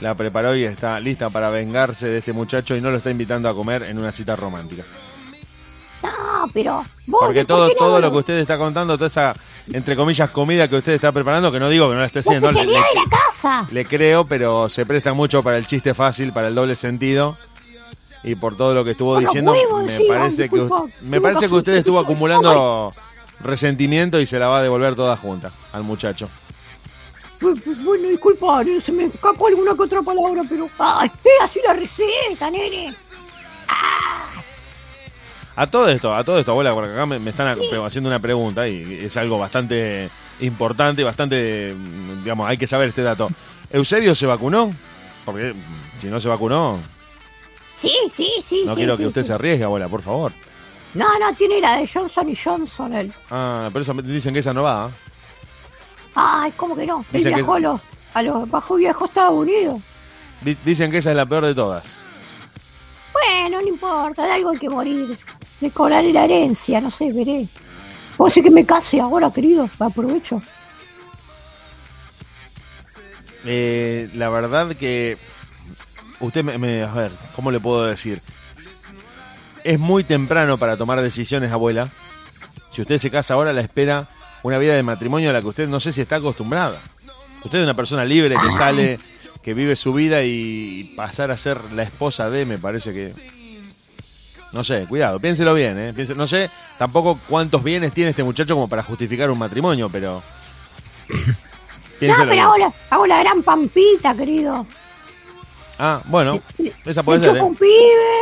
[0.00, 3.48] la preparó y está lista para vengarse de este muchacho y no lo está invitando
[3.48, 4.84] a comer en una cita romántica.
[6.02, 6.10] No,
[6.54, 7.20] pero vos.
[7.20, 9.34] Porque ¿por todo, no todo lo- que usted está contando, toda esa,
[9.72, 12.52] entre comillas, comida que usted está preparando, que no digo que no la esté haciendo,
[12.52, 13.66] le, especialidad le- de la casa.
[13.72, 17.36] le creo, pero se presta mucho para el chiste fácil, para el doble sentido.
[18.24, 21.20] Y por todo lo que estuvo los diciendo, huevos me encima, parece que, disculpa, me
[21.20, 22.92] parece que usted estuvo acumulando
[23.40, 26.28] resentimiento y se la va a devolver toda junta al muchacho.
[27.40, 30.68] Pues, pues, Bueno, disculpa, se me escapó alguna que otra palabra, pero.
[30.78, 32.94] ¡Ay, es así la receta, nene!
[33.68, 34.42] ¡Ah!
[35.56, 38.68] A todo esto, a todo esto, abuela, porque acá me, me están haciendo una pregunta
[38.68, 40.08] y es algo bastante
[40.40, 41.74] importante y bastante,
[42.22, 43.28] digamos, hay que saber este dato.
[43.70, 44.72] ¿Eusebio se vacunó?
[45.24, 46.78] Porque mm, si no se vacunó,
[47.76, 48.62] Sí, sí, sí.
[48.66, 50.32] no sí, quiero sí, que usted se arriesgue, abuela, por favor.
[50.94, 52.92] No, no, tiene la de Johnson y Johnson.
[52.94, 53.12] él.
[53.30, 54.88] Ah, pero eso dicen que esa no va.
[54.90, 55.07] ¿eh?
[56.20, 56.98] Ay, ¿cómo que no?
[56.98, 57.80] Él Dicen que viajó a los,
[58.14, 59.80] a los bajo viajó a Estados Unidos.
[60.40, 61.84] Di- Dicen que esa es la peor de todas.
[63.12, 65.16] Bueno, no importa, de algo hay que morir.
[65.60, 67.48] De cobraré la herencia, no sé, veré.
[68.16, 69.70] Vos sí que me case ahora, querido.
[69.78, 70.42] Aprovecho.
[73.44, 75.16] Eh, la verdad que
[76.20, 78.20] usted me, me- a ver, ¿cómo le puedo decir?
[79.64, 81.88] Es muy temprano para tomar decisiones, abuela.
[82.72, 84.06] Si usted se casa ahora, la espera
[84.42, 86.78] una vida de matrimonio a la que usted no sé si está acostumbrada.
[87.44, 88.98] Usted es una persona libre que sale,
[89.42, 93.12] que vive su vida y pasar a ser la esposa de, me parece que
[94.52, 95.94] no sé, cuidado, piénselo bien, ¿eh?
[96.16, 96.48] No sé
[96.78, 100.22] tampoco cuántos bienes tiene este muchacho como para justificar un matrimonio, pero
[101.08, 101.16] No,
[102.00, 102.44] piénselo pero bien.
[102.44, 104.66] hago la, hago la gran pampita, querido.
[105.78, 107.48] Ah, bueno, Le- esa le puede ser, chupo ¿eh?
[107.48, 108.18] un pibe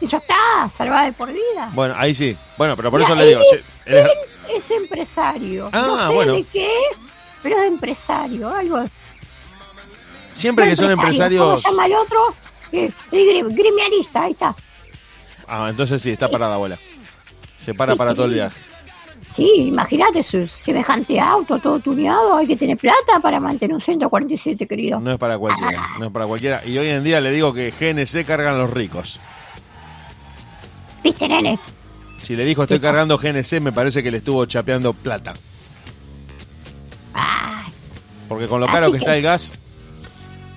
[0.00, 1.70] y ya está, salvada de por vida.
[1.72, 2.36] Bueno, ahí sí.
[2.56, 3.40] Bueno, pero por Mira, eso le digo.
[3.50, 4.10] sí, él es- Él
[4.50, 5.68] es empresario.
[5.72, 6.32] Ah, no sé bueno.
[6.34, 6.70] de qué,
[7.42, 8.48] pero es empresario.
[8.48, 8.84] Algo.
[10.34, 11.62] siempre que son ¿Cómo empresarios.
[11.62, 12.34] se llama el otro?
[12.72, 14.54] Eh, el gremialista, ahí está.
[15.46, 16.78] Ah, entonces sí, está parada, abuela.
[17.58, 18.58] Se para para todo el viaje.
[19.34, 22.36] Sí, imagínate su semejante auto, todo tuneado.
[22.36, 25.00] Hay que tener plata para mantener un 147, querido.
[25.00, 26.62] No es para cualquiera, no es para cualquiera.
[26.66, 29.18] Y hoy en día le digo que GNC cargan los ricos.
[31.02, 31.58] ¿Viste, nene?
[32.22, 35.32] Si le dijo estoy cargando GNC, me parece que le estuvo chapeando plata.
[38.28, 39.52] Porque con lo caro que que- está el gas,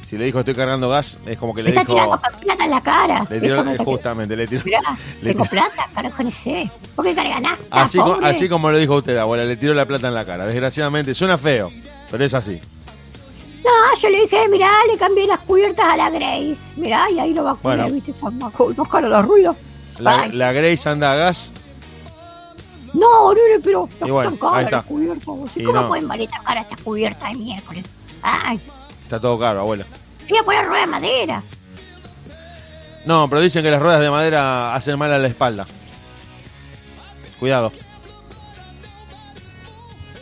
[0.08, 2.40] si le dijo estoy cargando gas, es como que le está tirando dijo.
[2.42, 3.28] plata en la cara.
[3.30, 4.62] Le tiró, justamente, le tiró.
[4.64, 4.80] Mirá,
[5.22, 6.70] le tengo tiró- plata, carajo, sé.
[6.96, 7.58] ¿Por qué carga nada?
[7.72, 10.46] Así, co- así como lo dijo usted, abuela, le tiró la plata en la cara.
[10.46, 11.70] Desgraciadamente, suena feo,
[12.12, 12.62] pero es así.
[13.64, 16.58] No, yo le dije, mirá, le cambié las cubiertas a la Grace.
[16.78, 17.92] Mirá, y ahí lo vacuné, Bueno.
[17.94, 19.58] viste, son más, más caros los ruidos.
[20.00, 21.52] La, la Grace anda a gas.
[22.94, 24.78] No, nene, pero Y bueno, están caras ahí está.
[24.78, 25.26] las cubiertas.
[25.26, 25.52] vos.
[25.56, 25.88] ¿Y Y ¿Cómo no.
[25.90, 27.86] pueden valer tan caras estas cubiertas de miércoles?
[28.22, 28.60] Ay,
[29.04, 29.86] Está todo caro, abuela.
[30.30, 31.44] voy a poner rueda de madera.
[33.06, 35.66] No, pero dicen que las ruedas de madera hacen mal a la espalda.
[37.40, 37.72] Cuidado.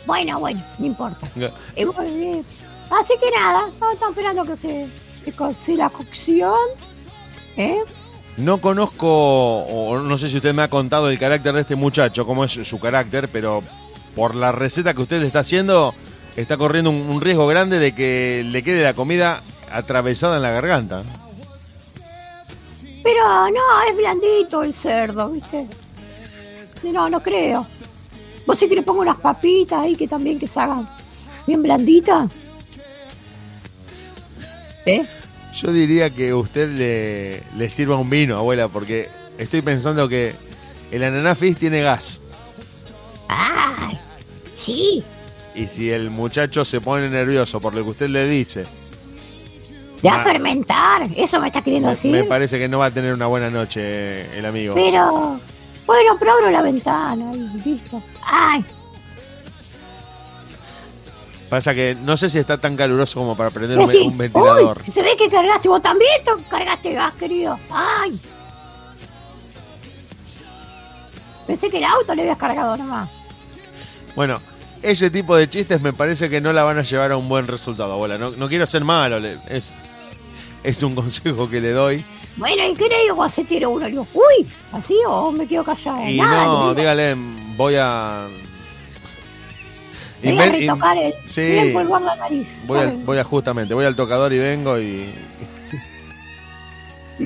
[0.06, 1.26] Bueno, bueno, no importa.
[1.34, 2.42] Bueno, eh,
[2.90, 4.86] así que nada, estamos esperando que se,
[5.24, 6.52] se cocine la cocción.
[7.56, 7.78] ¿Eh?
[8.36, 12.26] No conozco, o no sé si usted me ha contado el carácter de este muchacho,
[12.26, 13.62] cómo es su carácter, pero
[14.16, 15.94] por la receta que usted le está haciendo,
[16.34, 21.02] está corriendo un, riesgo grande de que le quede la comida atravesada en la garganta.
[23.04, 25.68] Pero no, es blandito el cerdo, ¿viste?
[26.82, 27.66] No, no creo.
[28.46, 30.88] ¿Vos sí que le pongo unas papitas ahí que también que se hagan
[31.46, 32.30] bien blanditas?
[34.86, 35.06] ¿Eh?
[35.54, 40.34] Yo diría que usted le, le sirva un vino, abuela, porque estoy pensando que
[40.90, 42.20] el ananá fizz tiene gas.
[43.28, 43.98] ¡Ay!
[44.60, 45.04] Sí,
[45.54, 48.64] Y si el muchacho se pone nervioso por lo que usted le dice,
[50.02, 50.24] de a Ah.
[50.24, 52.10] fermentar, eso me está queriendo me, decir.
[52.12, 54.74] me parece que no va a tener una buena noche el amigo.
[54.74, 55.38] Pero,
[55.86, 58.02] bueno, pero abro la ventana y listo.
[58.26, 58.64] ¡Ay!
[61.54, 64.82] Pasa que no sé si está tan caluroso como para prender un, ventilador.
[64.84, 66.10] uy, se ve que cargaste vos también,
[66.50, 67.56] cargaste gas, querido.
[67.70, 68.20] ¡Ay!
[71.46, 73.08] Pensé que el auto le habías cargado nomás.
[74.16, 74.40] Bueno,
[74.82, 77.46] ese tipo de chistes me parece que no la van a llevar a un buen
[77.46, 78.18] resultado, abuela.
[78.18, 79.74] No, no quiero ser malo, es,
[80.64, 82.04] es un consejo que le doy.
[82.36, 83.84] Bueno, ¿y qué le digo se tira uno?
[83.84, 86.04] Le digo, uy, ¿así o me quedo callado?
[86.04, 87.16] Y Nada, le no, dígale,
[87.56, 88.26] voy a...
[90.24, 91.42] Te voy a retocar el, sí.
[91.42, 92.48] voy a empolvar la nariz.
[92.66, 93.04] Voy, al- ¿sabes?
[93.06, 95.12] voy a justamente, voy al tocador y vengo y...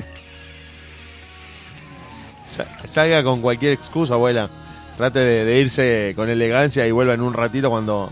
[2.45, 4.49] Sa- Salga con cualquier excusa, abuela.
[4.97, 8.09] Trate de, de irse con elegancia y vuelva en un ratito cuando...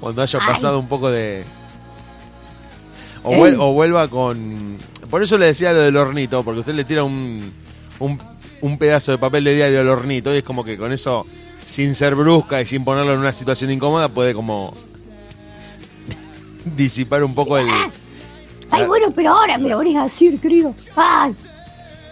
[0.00, 0.46] Cuando haya Ay.
[0.46, 1.42] pasado un poco de...
[3.22, 3.38] O, Ey.
[3.40, 4.76] vuel- o vuelva con...
[5.10, 7.52] Por eso le decía lo del hornito, porque usted le tira un,
[8.00, 8.20] un,
[8.60, 11.24] un pedazo de papel de diario al hornito y es como que con eso,
[11.66, 14.72] sin ser brusca y sin ponerlo en una situación incómoda, puede como
[16.76, 17.68] disipar un poco el...
[18.70, 20.74] Ay, bueno, pero ahora me lo venís a decir, querido.
[20.96, 21.34] Ay,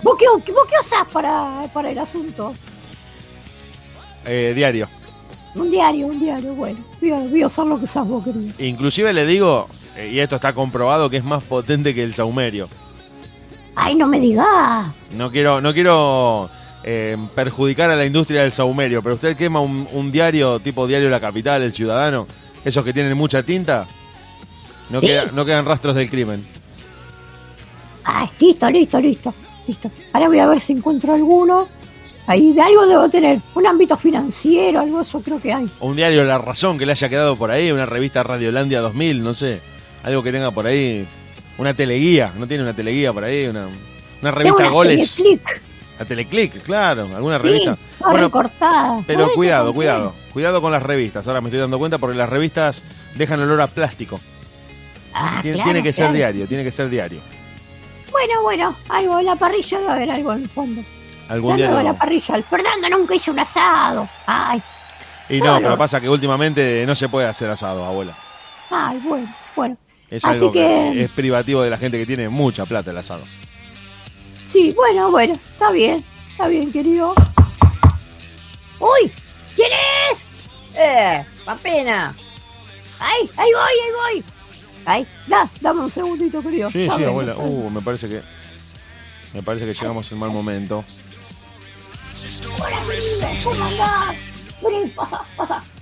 [0.02, 2.54] ¿vos qué, vos qué usás para, para el asunto?
[4.26, 4.88] eh, diario.
[5.54, 6.78] Un diario, un diario, bueno.
[7.00, 8.52] Voy a, voy a usar lo que usás vos, querido.
[8.58, 12.68] Inclusive le digo, eh, y esto está comprobado, que es más potente que el saumerio.
[13.76, 14.86] Ay, no me digas.
[15.16, 16.48] No quiero, no quiero
[16.84, 21.08] eh, perjudicar a la industria del saumerio, pero usted quema un, un diario tipo Diario
[21.10, 22.26] La Capital, El Ciudadano,
[22.64, 23.86] esos que tienen mucha tinta,
[24.90, 25.06] no, Sí.
[25.06, 26.44] queda- no quedan rastros del crimen.
[28.04, 29.34] Ay, listo, listo, listo,
[29.66, 29.90] listo.
[30.12, 31.66] Ahora voy a ver si encuentro alguno.
[32.26, 33.38] Ahí de algo debo tener.
[33.54, 35.68] Un ámbito financiero, algo eso creo que hay.
[35.80, 39.22] O un diario La Razón que le haya quedado por ahí, una revista Radiolandia 2000,
[39.22, 39.60] no sé,
[40.02, 41.06] algo que tenga por ahí,
[41.58, 43.66] una teleguía, no tiene una teleguía por ahí, una,
[44.30, 45.22] revista Goles,
[45.98, 47.76] la Teleclick, claro, alguna Sí, revista.
[48.00, 49.00] Bueno, recortada.
[49.06, 52.16] pero ¿Sabés qué cuidado, cuidado, cuidado con las revistas, ahora me estoy dando cuenta porque
[52.16, 52.82] las revistas
[53.14, 54.20] dejan olor a plástico.
[55.12, 57.20] Ah, Tiene, claro, tiene que ser diario, tiene que ser diario.
[58.10, 60.82] Bueno, bueno, algo en la parrilla debe haber algo en el fondo.
[61.28, 62.34] Algún Algo en la parrilla.
[62.36, 64.08] El Fernando nunca hizo un asado.
[64.26, 64.60] Ay,
[65.28, 68.12] Y no, pero pasa que últimamente no se puede hacer asado, abuela.
[68.70, 69.26] ay, bueno,
[69.56, 69.76] bueno.
[70.10, 70.58] Es Así algo que...
[70.92, 73.24] que- es privativo de la gente que tiene mucha plata el asado.
[74.54, 77.12] Sí, bueno, bueno, está bien, está bien, querido.
[78.78, 79.10] ¡Uy!
[79.56, 79.68] ¿Quién
[80.12, 80.20] es?
[80.76, 81.26] ¡Eh!
[81.44, 82.14] ¡Papina!
[83.00, 83.28] ¡Ay!
[83.36, 83.90] ¡Ahí voy, ahí
[84.22, 84.24] voy!
[84.86, 85.06] ¡Ay!
[85.26, 86.70] Da, dame un segundito, querido.
[86.70, 87.34] Sí, sí, abuela.
[87.36, 88.22] Uh, me parece que.
[89.32, 90.84] Me parece que llegamos en mal momento.
[92.62, 94.16] Hola, querido, ¿cómo andás?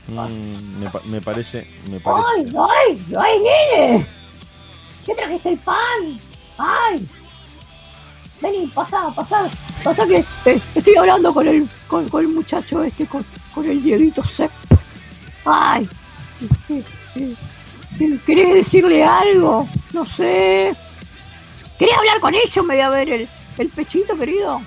[0.08, 1.68] Mm, me, pa- me parece.
[1.90, 2.26] Me parece.
[2.38, 4.06] ¡Ay, ay, ay, nene!
[5.04, 6.18] ¿Qué trajiste el pan?
[6.56, 7.06] ¡Ay!
[8.42, 9.48] Vení, pasá, pasá.
[9.85, 13.24] Pasa que eh, estoy hablando con el, con, con el muchacho este, con,
[13.55, 14.50] con el Dieguito Sec.
[15.44, 15.88] ¡Ay!
[16.68, 16.83] eh,
[17.16, 19.68] eh, ¿Querés decirle algo?
[19.92, 20.74] No sé.
[21.78, 22.57] ¿Querés hablar con ellos?
[22.66, 23.28] Me voy a ver el,
[23.59, 24.61] el pechito, querido.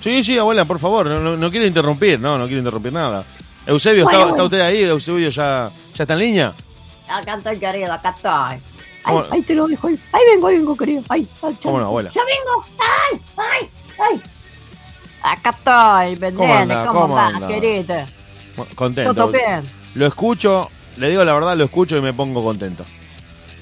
[0.00, 1.06] Sí, sí, abuela, por favor.
[1.06, 3.24] No, no- no quiero interrumpir, no, no quiero interrumpir nada.
[3.66, 4.34] Eusebio, Bueno, ¿está, bueno.
[4.36, 4.82] está usted ahí?
[4.82, 6.52] Eusebio ya, ya está en línea.
[7.08, 8.73] Acá estoy, querido, acá estoy.
[9.04, 9.86] Ay, ¿Cómo- ahí te lo dejo.
[9.88, 11.02] Ahí Ahí vengo, ahí vengo, querido.
[11.08, 11.28] Ahí,
[11.62, 12.10] ¿Cómo no, abuela?
[12.10, 12.64] ¡Ya vengo!
[12.78, 13.20] ¡Ay!
[13.36, 13.68] ¡Ay!
[14.12, 14.22] ¡Ay!
[15.22, 16.86] Acá estoy, anda?
[16.86, 17.48] ¿Cómo, ¿Cómo andás, anda?
[17.48, 17.94] querido?
[18.74, 19.14] Contento.
[19.14, 19.62] ¿Todo bien?
[19.94, 22.84] Lo escucho, le digo la verdad, lo escucho y me pongo contento.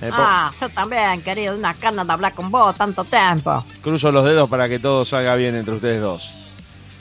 [0.00, 1.54] Me Ah, yo también, querido.
[1.56, 3.64] Una ganas de hablar con vos tanto tiempo.
[3.80, 6.28] Cruzo los dedos para que todo salga bien entre ustedes dos.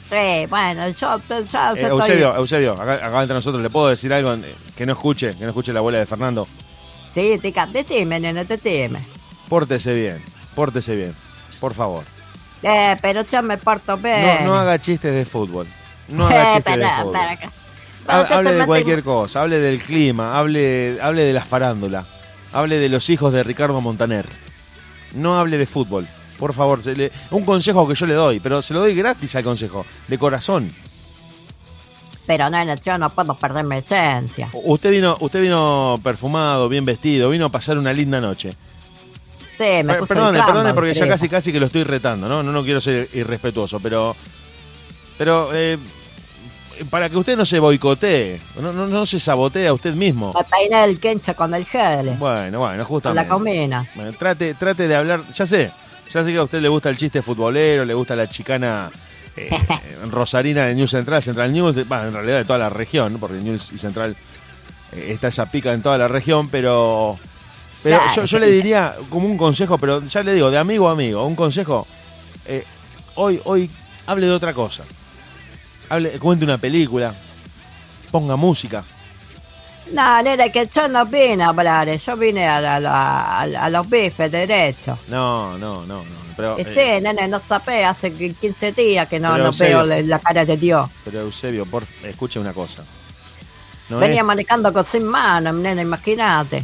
[0.10, 1.84] Sí, bueno, yo, ya Eh, estoy...
[1.90, 4.36] Eusebio, Eusebio, acá, acá entre nosotros, ¿le puedo decir algo
[4.76, 6.48] que no escuche, que no escuche la abuela de Fernando?
[7.14, 9.00] Sí, tica, decime, nene, decime.
[9.50, 10.22] Pórtese bien,
[10.56, 11.14] pórtese bien,
[11.60, 12.04] por favor.
[12.64, 14.46] Eh, pero yo me porto bien.
[14.46, 15.68] No, no haga chistes de fútbol.
[16.08, 17.16] No haga Eh, chistes de fútbol.
[17.16, 22.06] Ha- Pero yo hable de cualquier cosa, hable del clima, hable, hable de la farándula,
[22.52, 24.26] hable de los hijos de Ricardo Montaner.
[25.14, 26.08] No hable de fútbol,
[26.40, 26.82] por favor.
[26.82, 29.86] se le- un consejo que yo le doy, pero se lo doy gratis al consejo,
[30.08, 30.72] de corazón.
[32.26, 34.50] Pero, nene, yo no puedo perder mi esencia.
[34.54, 38.54] Usted vino, usted vino perfumado, bien vestido, vino a pasar una linda noche.
[39.58, 42.42] Sí, me puse perdone, el perdone, porque ya casi casi que lo estoy retando, ¿no?
[42.42, 44.16] No, no quiero ser irrespetuoso, pero.
[45.18, 45.52] Pero.
[45.54, 45.78] eh,
[46.90, 50.34] para que usted no se boicotee, no, no, no se sabotee a usted mismo.
[50.34, 52.16] Me peiné el quencha con el gel.
[52.18, 53.24] Bueno, bueno, con justamente.
[53.24, 53.86] la comina.
[53.96, 55.72] Bueno, trate, trate de hablar, ya sé,
[56.12, 58.90] ya sé que a usted le gusta el chiste futbolero, le gusta la chicana
[59.38, 59.50] eh,
[60.10, 63.72] rosarina de News Central, Central News, de- en realidad de toda la región, porque News
[63.74, 64.16] y Central
[64.94, 67.18] eh, está esa pica en toda la región, pero
[67.84, 68.14] pero Claro.
[68.16, 71.26] yo, yo le diría como un consejo, pero ya le digo, de amigo a amigo,
[71.26, 71.88] un consejo,
[72.46, 72.64] eh,
[73.16, 73.70] hoy, hoy
[74.06, 74.84] hable de otra cosa,
[75.90, 77.14] hable, cuente una película,
[78.12, 78.84] ponga música.
[79.94, 81.90] No, nene, que yo no vine a hablar.
[81.98, 84.98] Yo vine a, la- la- a, a los bifes derecho.
[85.10, 86.22] No, no, no, no.
[86.38, 89.84] Pero, Y eh, sí, nene, no sapé, hace que 15 días que no, Pero, veo
[89.84, 90.90] la, la cara de Dios.
[91.04, 92.84] pero Eusebio, por, escuche una cosa.
[93.90, 96.64] No Venía es- manejando con sin mano, nene, imagínate.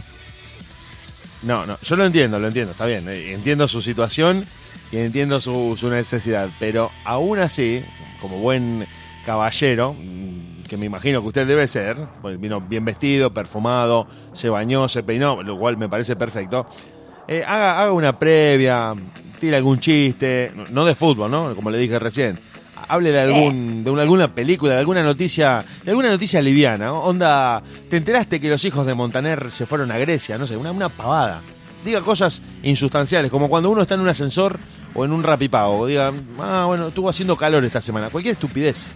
[1.44, 3.08] No, no, yo lo entiendo, lo entiendo, está bien.
[3.10, 4.46] eh, Entiendo su situación
[4.92, 7.84] y entiendo su, su necesidad, pero aún así,
[8.22, 8.88] como buen
[9.26, 10.37] caballero, mm,
[10.68, 15.04] que me imagino que usted debe ser, porque vino bien vestido, perfumado, se bañó, se
[15.04, 16.66] peinó, lo cual me parece perfecto,
[17.28, 18.94] eh, haga, haga una previa,
[19.40, 21.56] tire algún chiste, no- de fútbol, ¿no?
[21.56, 22.40] Como le dije recién.
[22.90, 27.62] Hable de algún de una- alguna película, de alguna noticia, de alguna noticia liviana, onda,
[27.90, 30.38] ¿te enteraste que los hijos de Montaner se fueron a Grecia?
[30.38, 31.42] No sé, una, una pavada.
[31.84, 34.60] Diga cosas insustanciales, como cuando uno está en un ascensor
[34.94, 35.86] o en un rapipago.
[35.88, 38.10] Diga, ah, bueno, estuvo haciendo calor esta semana.
[38.10, 38.92] Cualquier estupidez.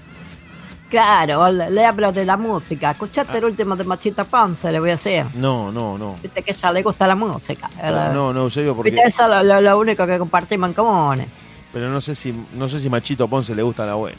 [0.92, 2.92] Claro, le, hablo de la música.
[2.92, 3.38] Escuchaste Ah.
[3.38, 5.26] el último de Machita Ponce, le voy a decir.
[5.36, 6.18] No, no, no.
[6.22, 7.70] Viste que a ella le gusta la música.
[7.82, 8.14] ¿verdad?
[8.14, 8.92] No, no, Eusebio, porque.
[8.92, 11.24] Viste, eso es lo, lo- único que compartimos en común.
[11.72, 14.18] Pero no sé si, no sé si Machito Ponce le gusta la abuela.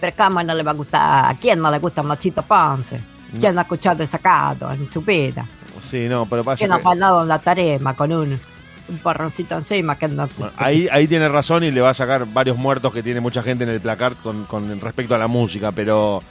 [0.00, 1.30] Pero ¿cómo no le va a gustar?
[1.32, 3.00] ¿A quién no le gusta Machito Ponce?
[3.40, 5.44] ¿Quién no ha escuchado desacato en su vida?
[5.82, 6.84] Sí, no, pero pasa ¿Quién no ha que.
[6.84, 8.40] bailado en la tarima con un
[8.88, 10.28] un porroncito encima que no.
[10.38, 13.42] Bueno, ahí, ahí tiene razón y le va a sacar varios muertos que tiene mucha
[13.42, 16.22] gente en el placar con, con respecto a la música, pero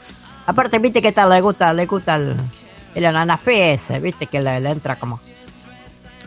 [0.45, 2.35] Aparte, viste que tal le gusta, le gusta el,
[2.95, 5.19] el ananafé ese, viste que le, le entra como,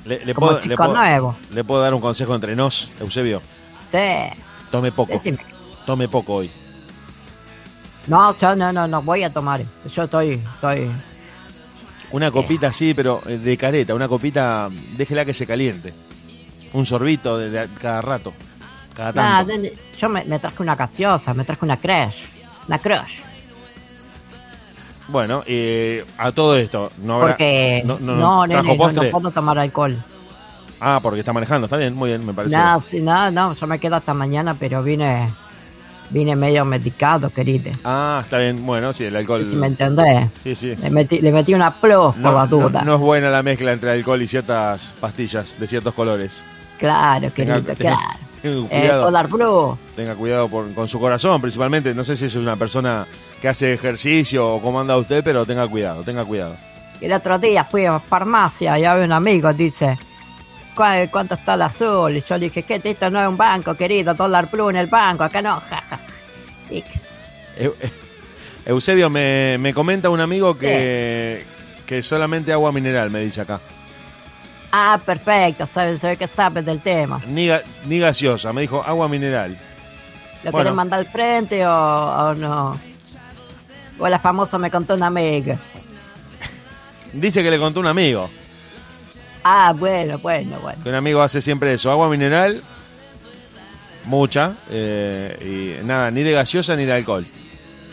[0.05, 1.37] le, le como puedo, le, chico puedo, nuevo.
[1.53, 3.43] le puedo dar un consejo entre nos, Eusebio.
[3.91, 3.99] Sí,
[4.71, 5.39] Tome poco, decime.
[5.85, 6.51] tome poco hoy.
[8.07, 9.61] No, yo no, no, no voy a tomar.
[9.95, 10.91] Yo estoy, estoy.
[12.13, 15.93] Una copita así, pero eh, de careta, una copita, déjela que se caliente.
[16.77, 18.33] Un sorbito de, de cada rato,
[18.95, 19.53] cada tanto.
[19.99, 22.17] yo me, me traje una gaseosa, me traje una crush.
[22.69, 23.21] Una crush.
[25.09, 27.29] Bueno, eh, a todo esto, no habrá...
[27.29, 29.97] Porque no, no, no, ¿trajo nene, no, no puedo tomar alcohol.
[30.81, 32.55] Ah, porque está manejando, está bien, muy bien, me parece.
[32.57, 35.31] No, sí, no, no, yo me quedo hasta mañana, pero vine,
[36.11, 37.71] vine medio medicado, querido.
[37.85, 39.47] Ah, está bien, bueno, sí, el alcohol...
[39.49, 40.29] Si me entendés.
[40.43, 40.75] Sí, sí.
[40.77, 42.83] Le metí, le metí una plus por la No, no, duda.
[42.83, 46.43] no es buena la mezcla entre alcohol y ciertas pastillas de ciertos colores.
[46.79, 47.97] Claro, querido, tenga- claro.
[48.43, 49.29] tenga Eh, cuidado, Polar
[49.97, 51.95] tenga cuidado por- con su corazón, principalmente.
[51.95, 53.07] No sé si es una persona
[53.41, 56.55] que hace ejercicio o cómo anda usted, pero tenga cuidado, tenga cuidado.
[57.01, 59.99] El otro día fui a farmacia y había un amigo, dice,
[60.75, 62.17] "¿Cuál- ¿cuánto está el azul?
[62.17, 62.81] Y yo le dije, ¿qué?
[62.83, 65.99] Esto no es un banco, querido, dólar plus en el banco, acá no, jaja.
[66.71, 66.85] Y-
[67.59, 67.91] Eu- eh,
[68.67, 71.43] Eusebio, me, me comenta un amigo que,
[71.87, 73.61] que solamente agua mineral, me dice acá.
[74.73, 77.21] Ah, perfecto, sabe, se ve que sabes del tema.
[77.27, 79.57] Ni, ga- ni gaseosa, me dijo agua mineral.
[80.45, 80.65] ¿Lo Bueno.
[80.65, 82.79] querés mandar al frente o, o no?
[83.99, 85.57] O la famosa me contó una amiga.
[87.13, 88.29] Dice que le contó un amigo,
[89.49, 90.83] Ah, bueno, bueno, bueno.
[90.83, 92.61] que un amigo hace siempre eso, agua mineral,
[94.05, 97.25] mucha, eh, y nada, ni de gaseosa ni de alcohol.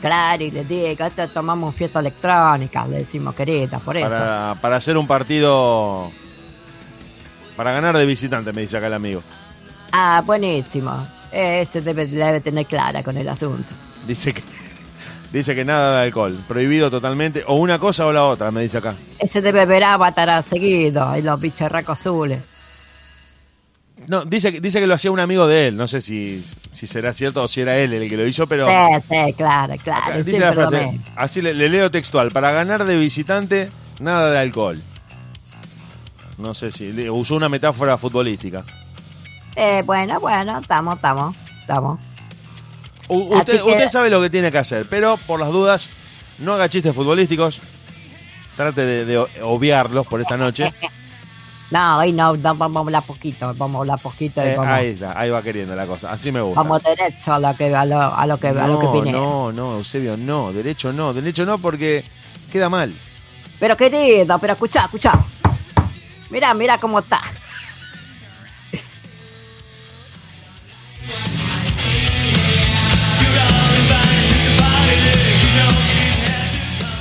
[0.01, 4.09] Claro, y le digo, esto tomamos fiesta electrónica, le decimos querida, por eso.
[4.09, 6.11] Para, para hacer un partido,
[7.55, 9.21] para ganar de visitante, me dice acá el amigo.
[9.91, 11.07] Ah, buenísimo.
[11.31, 13.69] Ese debe, debe tener clara con el asunto.
[14.07, 14.43] Dice que,
[15.31, 18.77] dice que nada de alcohol, prohibido totalmente, o una cosa o la otra, me dice
[18.77, 18.95] acá.
[19.19, 22.41] Ese debe ver Avatar seguido y los bicharracos azules.
[24.07, 26.87] No, dice, que- dice que lo hacía un amigo de él, no sé si, si
[26.87, 28.67] será cierto o si era él el que lo hizo, pero...
[28.67, 30.23] Sí, sí, claro, claro.
[30.23, 33.69] Dice la frase, así le, le leo textual, para ganar de visitante,
[34.01, 34.81] nada de alcohol.
[36.43, 38.63] No sé si, usó una metáfora futbolística.
[39.55, 41.99] Eh, bueno, bueno, estamos, estamos, estamos.
[43.07, 45.89] Usted, que- usted sabe lo que tiene que hacer, pero por las dudas,
[46.39, 47.59] no haga chistes futbolísticos,
[48.57, 50.71] trate de, de obviarlos por esta noche.
[51.71, 54.71] No, hoy no, no, vamos a hablar poquito, vamos a hablar poquito y Eh, vamos,
[54.71, 56.61] ahí está, ahí va queriendo la cosa, así me gusta.
[56.61, 59.11] vamos derecho a lo que, a lo, a lo que, a lo que no, vine.
[59.11, 62.03] no, no, Eusebio, no, derecho no, derecho no porque
[62.51, 62.93] queda mal.
[63.59, 65.13] Pero querido, pero escuchá, escuchá.
[66.33, 67.21] Mira, mira cómo está.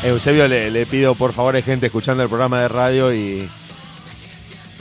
[0.04, 3.48] Eusebio, le, le pido por favor, hay gente escuchando el programa de radio y,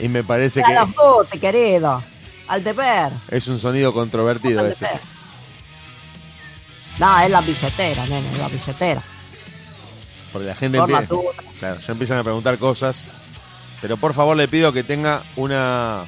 [0.00, 2.02] y me parece que botes, querido.
[2.48, 3.10] Al deber.
[3.30, 4.86] es un sonido controvertido ese.
[6.98, 9.02] No, es la billetera, nene, es la billetera.
[10.30, 11.06] Porque la gente empieza,
[11.58, 13.06] claro, ya empiezan a preguntar cosas.
[13.82, 16.04] Pero por favor le pido que tenga una,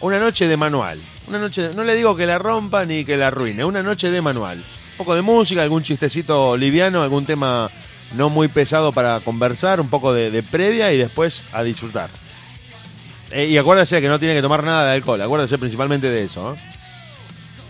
[0.00, 0.98] una noche de manual.
[1.26, 4.22] Una noche, no le digo que la rompa ni que la arruine, una noche de
[4.22, 4.58] manual.
[4.58, 7.68] Un poco de música, algún chistecito liviano, algún tema
[8.14, 12.08] no muy pesado para conversar, un poco de, de previa y después a disfrutar.
[13.32, 16.54] Eh, y acuérdese que no tiene que tomar nada de alcohol, acuérdese principalmente de eso.
[16.54, 16.58] ¿eh?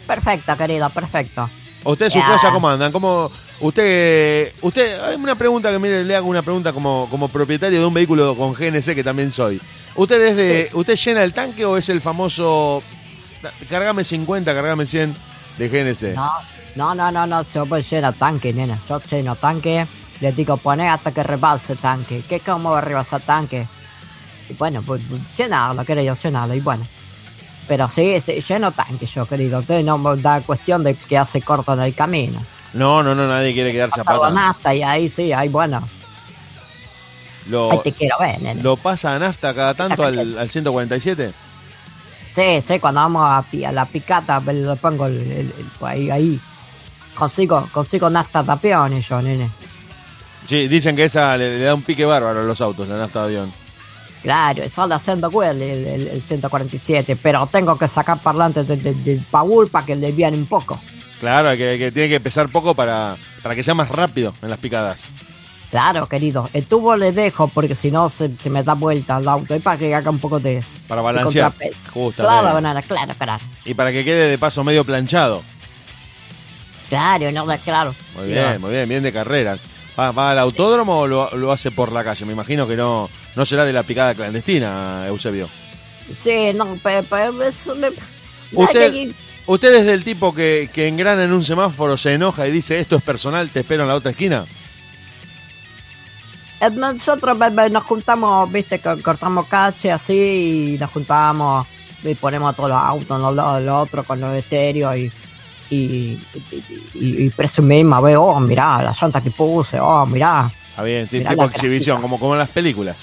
[0.06, 1.48] Perfecto, querido, perfecto.
[1.84, 2.28] ¿Usted, sus Ya.
[2.28, 2.92] cosas, cómo andan?
[2.92, 3.30] ¿Cómo,
[3.61, 7.87] usted, usted, hay una pregunta que mire, le hago una pregunta como, como propietario de
[7.87, 9.61] un vehículo con GNC que también soy.
[9.94, 12.83] ¿Usted es de, usted llena el tanque o es el famoso,
[13.42, 15.14] "Da- cargame 50, cargame 100
[15.59, 16.14] de GNC?
[16.14, 16.31] No,
[16.77, 18.79] no, no, no, no, yo voy lleno tanque, nena.
[18.88, 19.87] Yo lleno tanque,
[20.21, 22.23] le digo poné hasta que rebalse tanque.
[22.29, 23.67] ¿Qué cómo va a rebasar tanque?
[24.48, 26.85] Y bueno, pues pues, llenarlo, querido, llenarlo, y bueno.
[27.67, 29.59] Pero sí, sí, lleno tanque yo, querido.
[29.59, 32.40] Usted no da cuestión de que hace corto en el camino.
[32.75, 34.31] No, no, no, nadie quiere quedarse a pata.
[34.31, 35.87] nafta y ahí sí, ahí bueno.
[37.48, 38.62] Lo, Ahí te quiero ver, nene.
[38.62, 41.33] lo pasa a nafta cada tanto al, al 147.
[42.35, 43.38] Sí, sí, cuando vamos a,
[43.69, 45.31] a la picata, lo pongo el, el-
[45.81, 46.40] el- ahí, ahí.
[47.14, 49.50] Consigo, consigo nafta tapiones yo, nene.
[50.46, 53.21] Sí, dicen que esa le, le da un pique bárbaro a los autos, la nafta
[53.21, 53.52] de avión.
[54.23, 58.83] Claro, solo haciendo huel el, el, el 147, pero tengo que sacar parlantes del,
[59.33, 60.79] baúl para que le vean un poco.
[61.21, 64.58] Claro, que, que tiene que pesar poco para, para que sea más rápido en las
[64.58, 65.04] picadas.
[65.71, 69.29] Claro, querido, el tubo le dejo porque si no se, se me da vuelta al
[69.29, 71.52] auto y para que haga un poco de, Para balancear.
[71.92, 72.14] Justamente.
[72.16, 73.42] Claro, nena, claro, claro.
[73.66, 75.42] Y para que quede de paso medio planchado.
[76.88, 77.94] Claro, no, claro.
[78.16, 79.58] Muy bien, muy bien, bien de carrera.
[79.98, 82.25] ¿Va, va al autódromo o lo, lo hace por la calle?
[82.25, 85.48] Me imagino que no, no será de la picada clandestina, Eusebio.
[86.19, 87.88] Sí, no, pero, pero eso me...
[88.52, 89.12] Usted-
[89.49, 92.96] ¿Usted es del tipo que, que engrana en un semáforo, se enoja y dice esto
[92.96, 94.44] es personal, te espero en la otra esquina?
[96.61, 97.37] Eh, Nosotros
[97.71, 101.67] nos juntamos, viste, co- cortamos cache así y nos juntamos
[102.05, 105.11] y ponemos todos los autos en los lados del otro con los estéreos y,
[105.71, 105.77] y,
[106.94, 110.51] y, y- presumimos, a ver, oh, mirá, la llanta que puse, oh, mirá.
[110.71, 112.96] Está bien, Mirá tipo exhibición, como, como en las películas.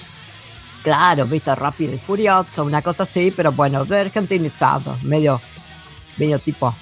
[0.84, 5.41] Claro, viste, rápido y furioso, una cosa así, pero bueno, de argentinizado, medio,
[6.18, 6.74] medio tipo,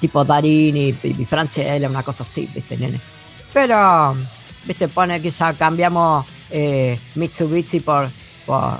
[0.00, 3.00] tipo Darini y, y Franchella, una cosa así, viste, nene.
[3.52, 4.14] Pero,
[4.64, 8.08] viste, pone que ya cambiamos eh, Mitsubishi por,
[8.44, 8.74] por,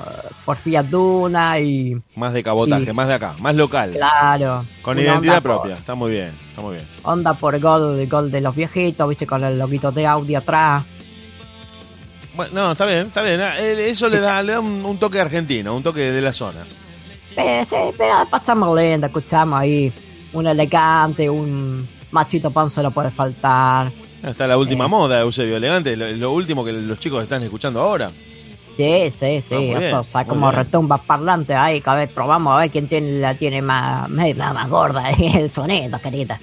[0.44, 3.92] por Fiat Duna y, Más de cabotaje, Y- más de acá, más local.
[3.96, 4.64] claro.
[4.82, 5.76] Con identidad por- propia.
[5.76, 6.86] Está muy bien, está muy bien.
[7.04, 10.84] onda por gol, gol de los viejitos, viste, con el loguito de Audi atrás.
[12.34, 13.40] Bueno, no, está bien, está bien.
[13.40, 16.34] Ah, eh, Eso le da, le da un, un toque argentino, un toque de la
[16.34, 16.66] zona.
[17.36, 19.92] Sí, pero pasamos lindo, escuchamos ahí
[20.32, 23.90] un elegante, un machito panzo no puede faltar.
[24.22, 24.88] Está la última Eh.
[24.88, 28.10] moda, Eusebio Elegante, lo, lo último que los chicos están escuchando ahora.
[28.76, 30.56] Sí, sí, sí, Ah, bien, o sea, como bien.
[30.64, 34.68] retumba parlante ahí, cada vez probamos a ver quién tiene, la tiene más, más, más
[34.68, 36.38] gorda el sonido, querida.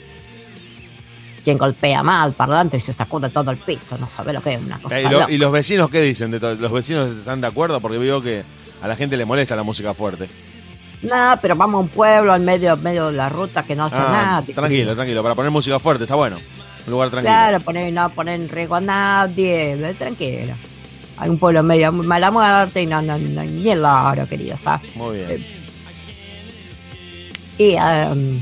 [1.44, 4.54] Quien golpea más al parlante y se sacude todo el piso, no sabe lo que
[4.54, 4.98] es una cosa.
[5.00, 6.40] Eh, y, lo- y los vecinos qué dicen de?
[6.56, 7.80] ¿Los vecinos están de acuerdo?
[7.82, 8.44] Porque veo que
[8.82, 10.28] a la gente le molesta la música fuerte.
[11.04, 13.96] No, pero vamos a un pueblo al medio, medio de la ruta que no hace
[13.98, 14.10] Ah,
[14.42, 14.54] nada.
[14.56, 15.22] tranquilo, tranquilo.
[15.22, 16.38] Para poner música fuerte, está bueno.
[16.86, 17.34] Un lugar tranquilo.
[17.34, 20.54] Claro, poner, no poner en riesgo a nadie, eh, tranquilo.
[21.18, 24.96] Hay un pueblo medio mala muerte y no, no, no, ni el oro, querido, ¿sabes?
[24.96, 25.46] Muy bien.
[27.58, 28.38] Y, em,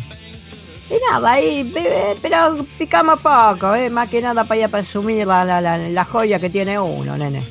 [0.90, 5.28] y nada, ahí, eh, pero picamos poco, eh, más que nada para ir a presumir
[5.28, 7.44] la, la, la, la joya que tiene uno, nene.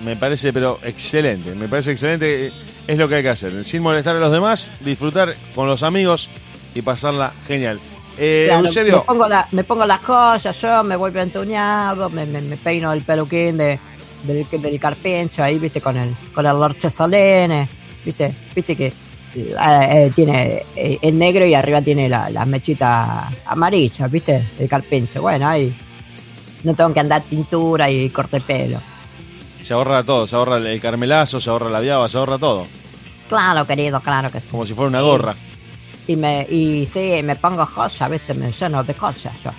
[0.00, 1.54] Me parece, pero excelente.
[1.54, 2.52] Me parece excelente.
[2.86, 3.64] Es lo que hay que hacer.
[3.64, 6.28] Sin molestar a los demás, disfrutar con los amigos
[6.74, 7.78] y pasarla genial.
[8.18, 12.40] Eh, Claro, me, pongo la, me pongo las joyas, yo me vuelvo entuñado, me, me,
[12.40, 13.78] me peino el peluquín de,
[14.24, 17.66] del, del carpincho ahí, viste, con el, con el Lorche Solene,
[18.04, 23.30] viste, viste que eh, eh, tiene eh, el negro y arriba tiene la, la mechita
[23.46, 25.22] amarilla, viste, el carpincho.
[25.22, 25.72] Bueno, ahí
[26.64, 28.80] no tengo que andar tintura y corte pelo.
[29.62, 30.26] Se ahorra todo.
[30.26, 32.66] Se ahorra el carmelazo, se ahorra la viaba, se ahorra todo.
[33.28, 34.48] Claro, querido, claro que sí.
[34.50, 35.34] Como si fuera una gorra.
[36.06, 39.50] Y me, y sí, me pongo joyas, viste, me lleno de joyas yo.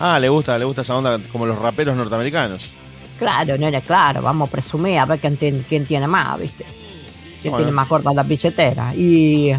[0.00, 2.62] Ah, le gusta, le gusta esa onda como los raperos norteamericanos.
[3.18, 6.64] Claro, nene, claro, vamos a presumir a ver quién, tiene- quién tiene más, ¿viste?
[7.40, 7.58] Quién Bueno.
[7.58, 8.92] tiene más corta la billetera.
[8.96, 9.52] Y,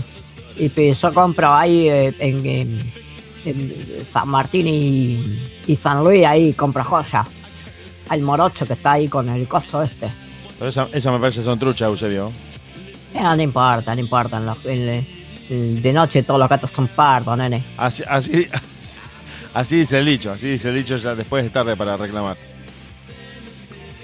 [0.58, 2.94] y yo compro ahí eh, en, en-
[3.46, 3.76] en
[4.12, 7.26] San Martín y, y San Luis, ahí compro joyas.
[8.10, 10.10] Al morocho que está ahí con el coso este.
[10.60, 12.32] Pero esa, esa me parece son trucha, Eusebio.
[13.14, 14.38] Eh, no importa, no importa.
[14.38, 15.06] en los- en-
[15.50, 17.64] en- de noche todos los gatos son pardos, nene.
[17.78, 18.48] Así, así,
[19.54, 22.36] así dice el dicho, así dice el dicho, ya después es tarde para reclamar.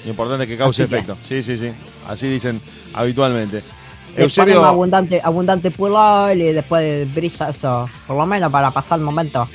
[0.04, 1.18] Lo importante es que cause Así que- efecto.
[1.28, 1.72] Sí, sí, sí.
[2.08, 2.60] Así dicen
[2.94, 3.62] habitualmente.
[4.18, 7.90] Eusebio, abundante, abundante pulo y después brilla eso.
[8.08, 9.48] Por lo menos para pasar el momento.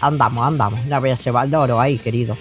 [0.00, 0.84] Andamos, andamos.
[0.86, 2.36] La voy a llevar el oro ahí, querido.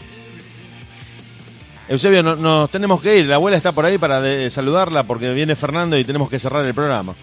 [1.91, 3.25] Eusebio, no- nos tenemos que ir.
[3.25, 6.65] La abuela está por ahí para de- saludarla porque viene Fernando y tenemos que cerrar
[6.65, 7.13] el programa.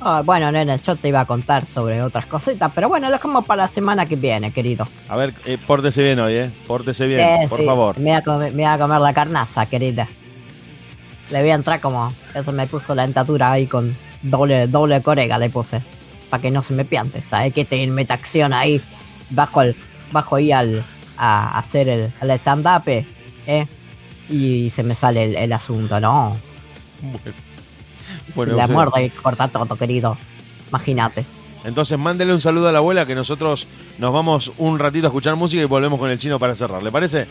[0.00, 3.44] Ah, bueno, nene, yo te iba a contar sobre otras cositas, pero bueno, lo dejamos
[3.44, 4.86] para la semana que viene, querido.
[5.08, 6.50] A ver, eh, pórtese bien hoy, ¿eh?
[6.66, 7.96] Pórtese bien, Eh, por sí, favor.
[7.98, 10.06] Me voy, a comer, me voy a comer la carnaza, querida.
[11.30, 12.12] Le voy a entrar como.
[12.34, 15.80] Eso me puso la dentadura ahí con doble, doble corega, le puse.
[16.30, 17.52] Para que no se me piante, ¿sabes?
[17.54, 18.80] Que te metaacción ahí.
[19.30, 19.76] Bajo el,
[20.12, 20.84] bajo ahí al,
[21.18, 22.82] a hacer el, el stand-up,
[23.46, 23.66] ¿eh?
[24.28, 26.36] Y se me sale el, el asunto, ¿no?
[28.34, 30.16] Bueno, la Eusebio, muerde y corta todo, querido.
[30.68, 31.24] Imagínate.
[31.64, 33.66] Entonces mándele un saludo a la abuela que nosotros
[33.98, 36.82] nos vamos un ratito a escuchar música y volvemos con el chino para cerrar.
[36.82, 37.26] ¿Le parece?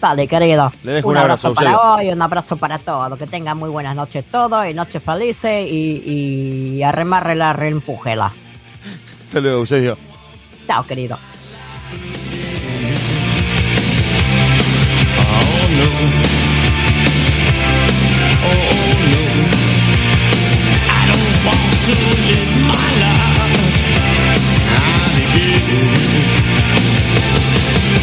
[0.00, 0.72] Dale, querido.
[0.84, 1.94] Le dejo un abrazo, para Eusebio.
[1.94, 3.18] hoy, un abrazo para todos.
[3.18, 8.32] Que tengan muy buenas noches todos y noches felices y, y arremárrela, reempújela.
[9.26, 9.96] Hasta luego, Eusebio.
[10.66, 11.18] Chao, querido.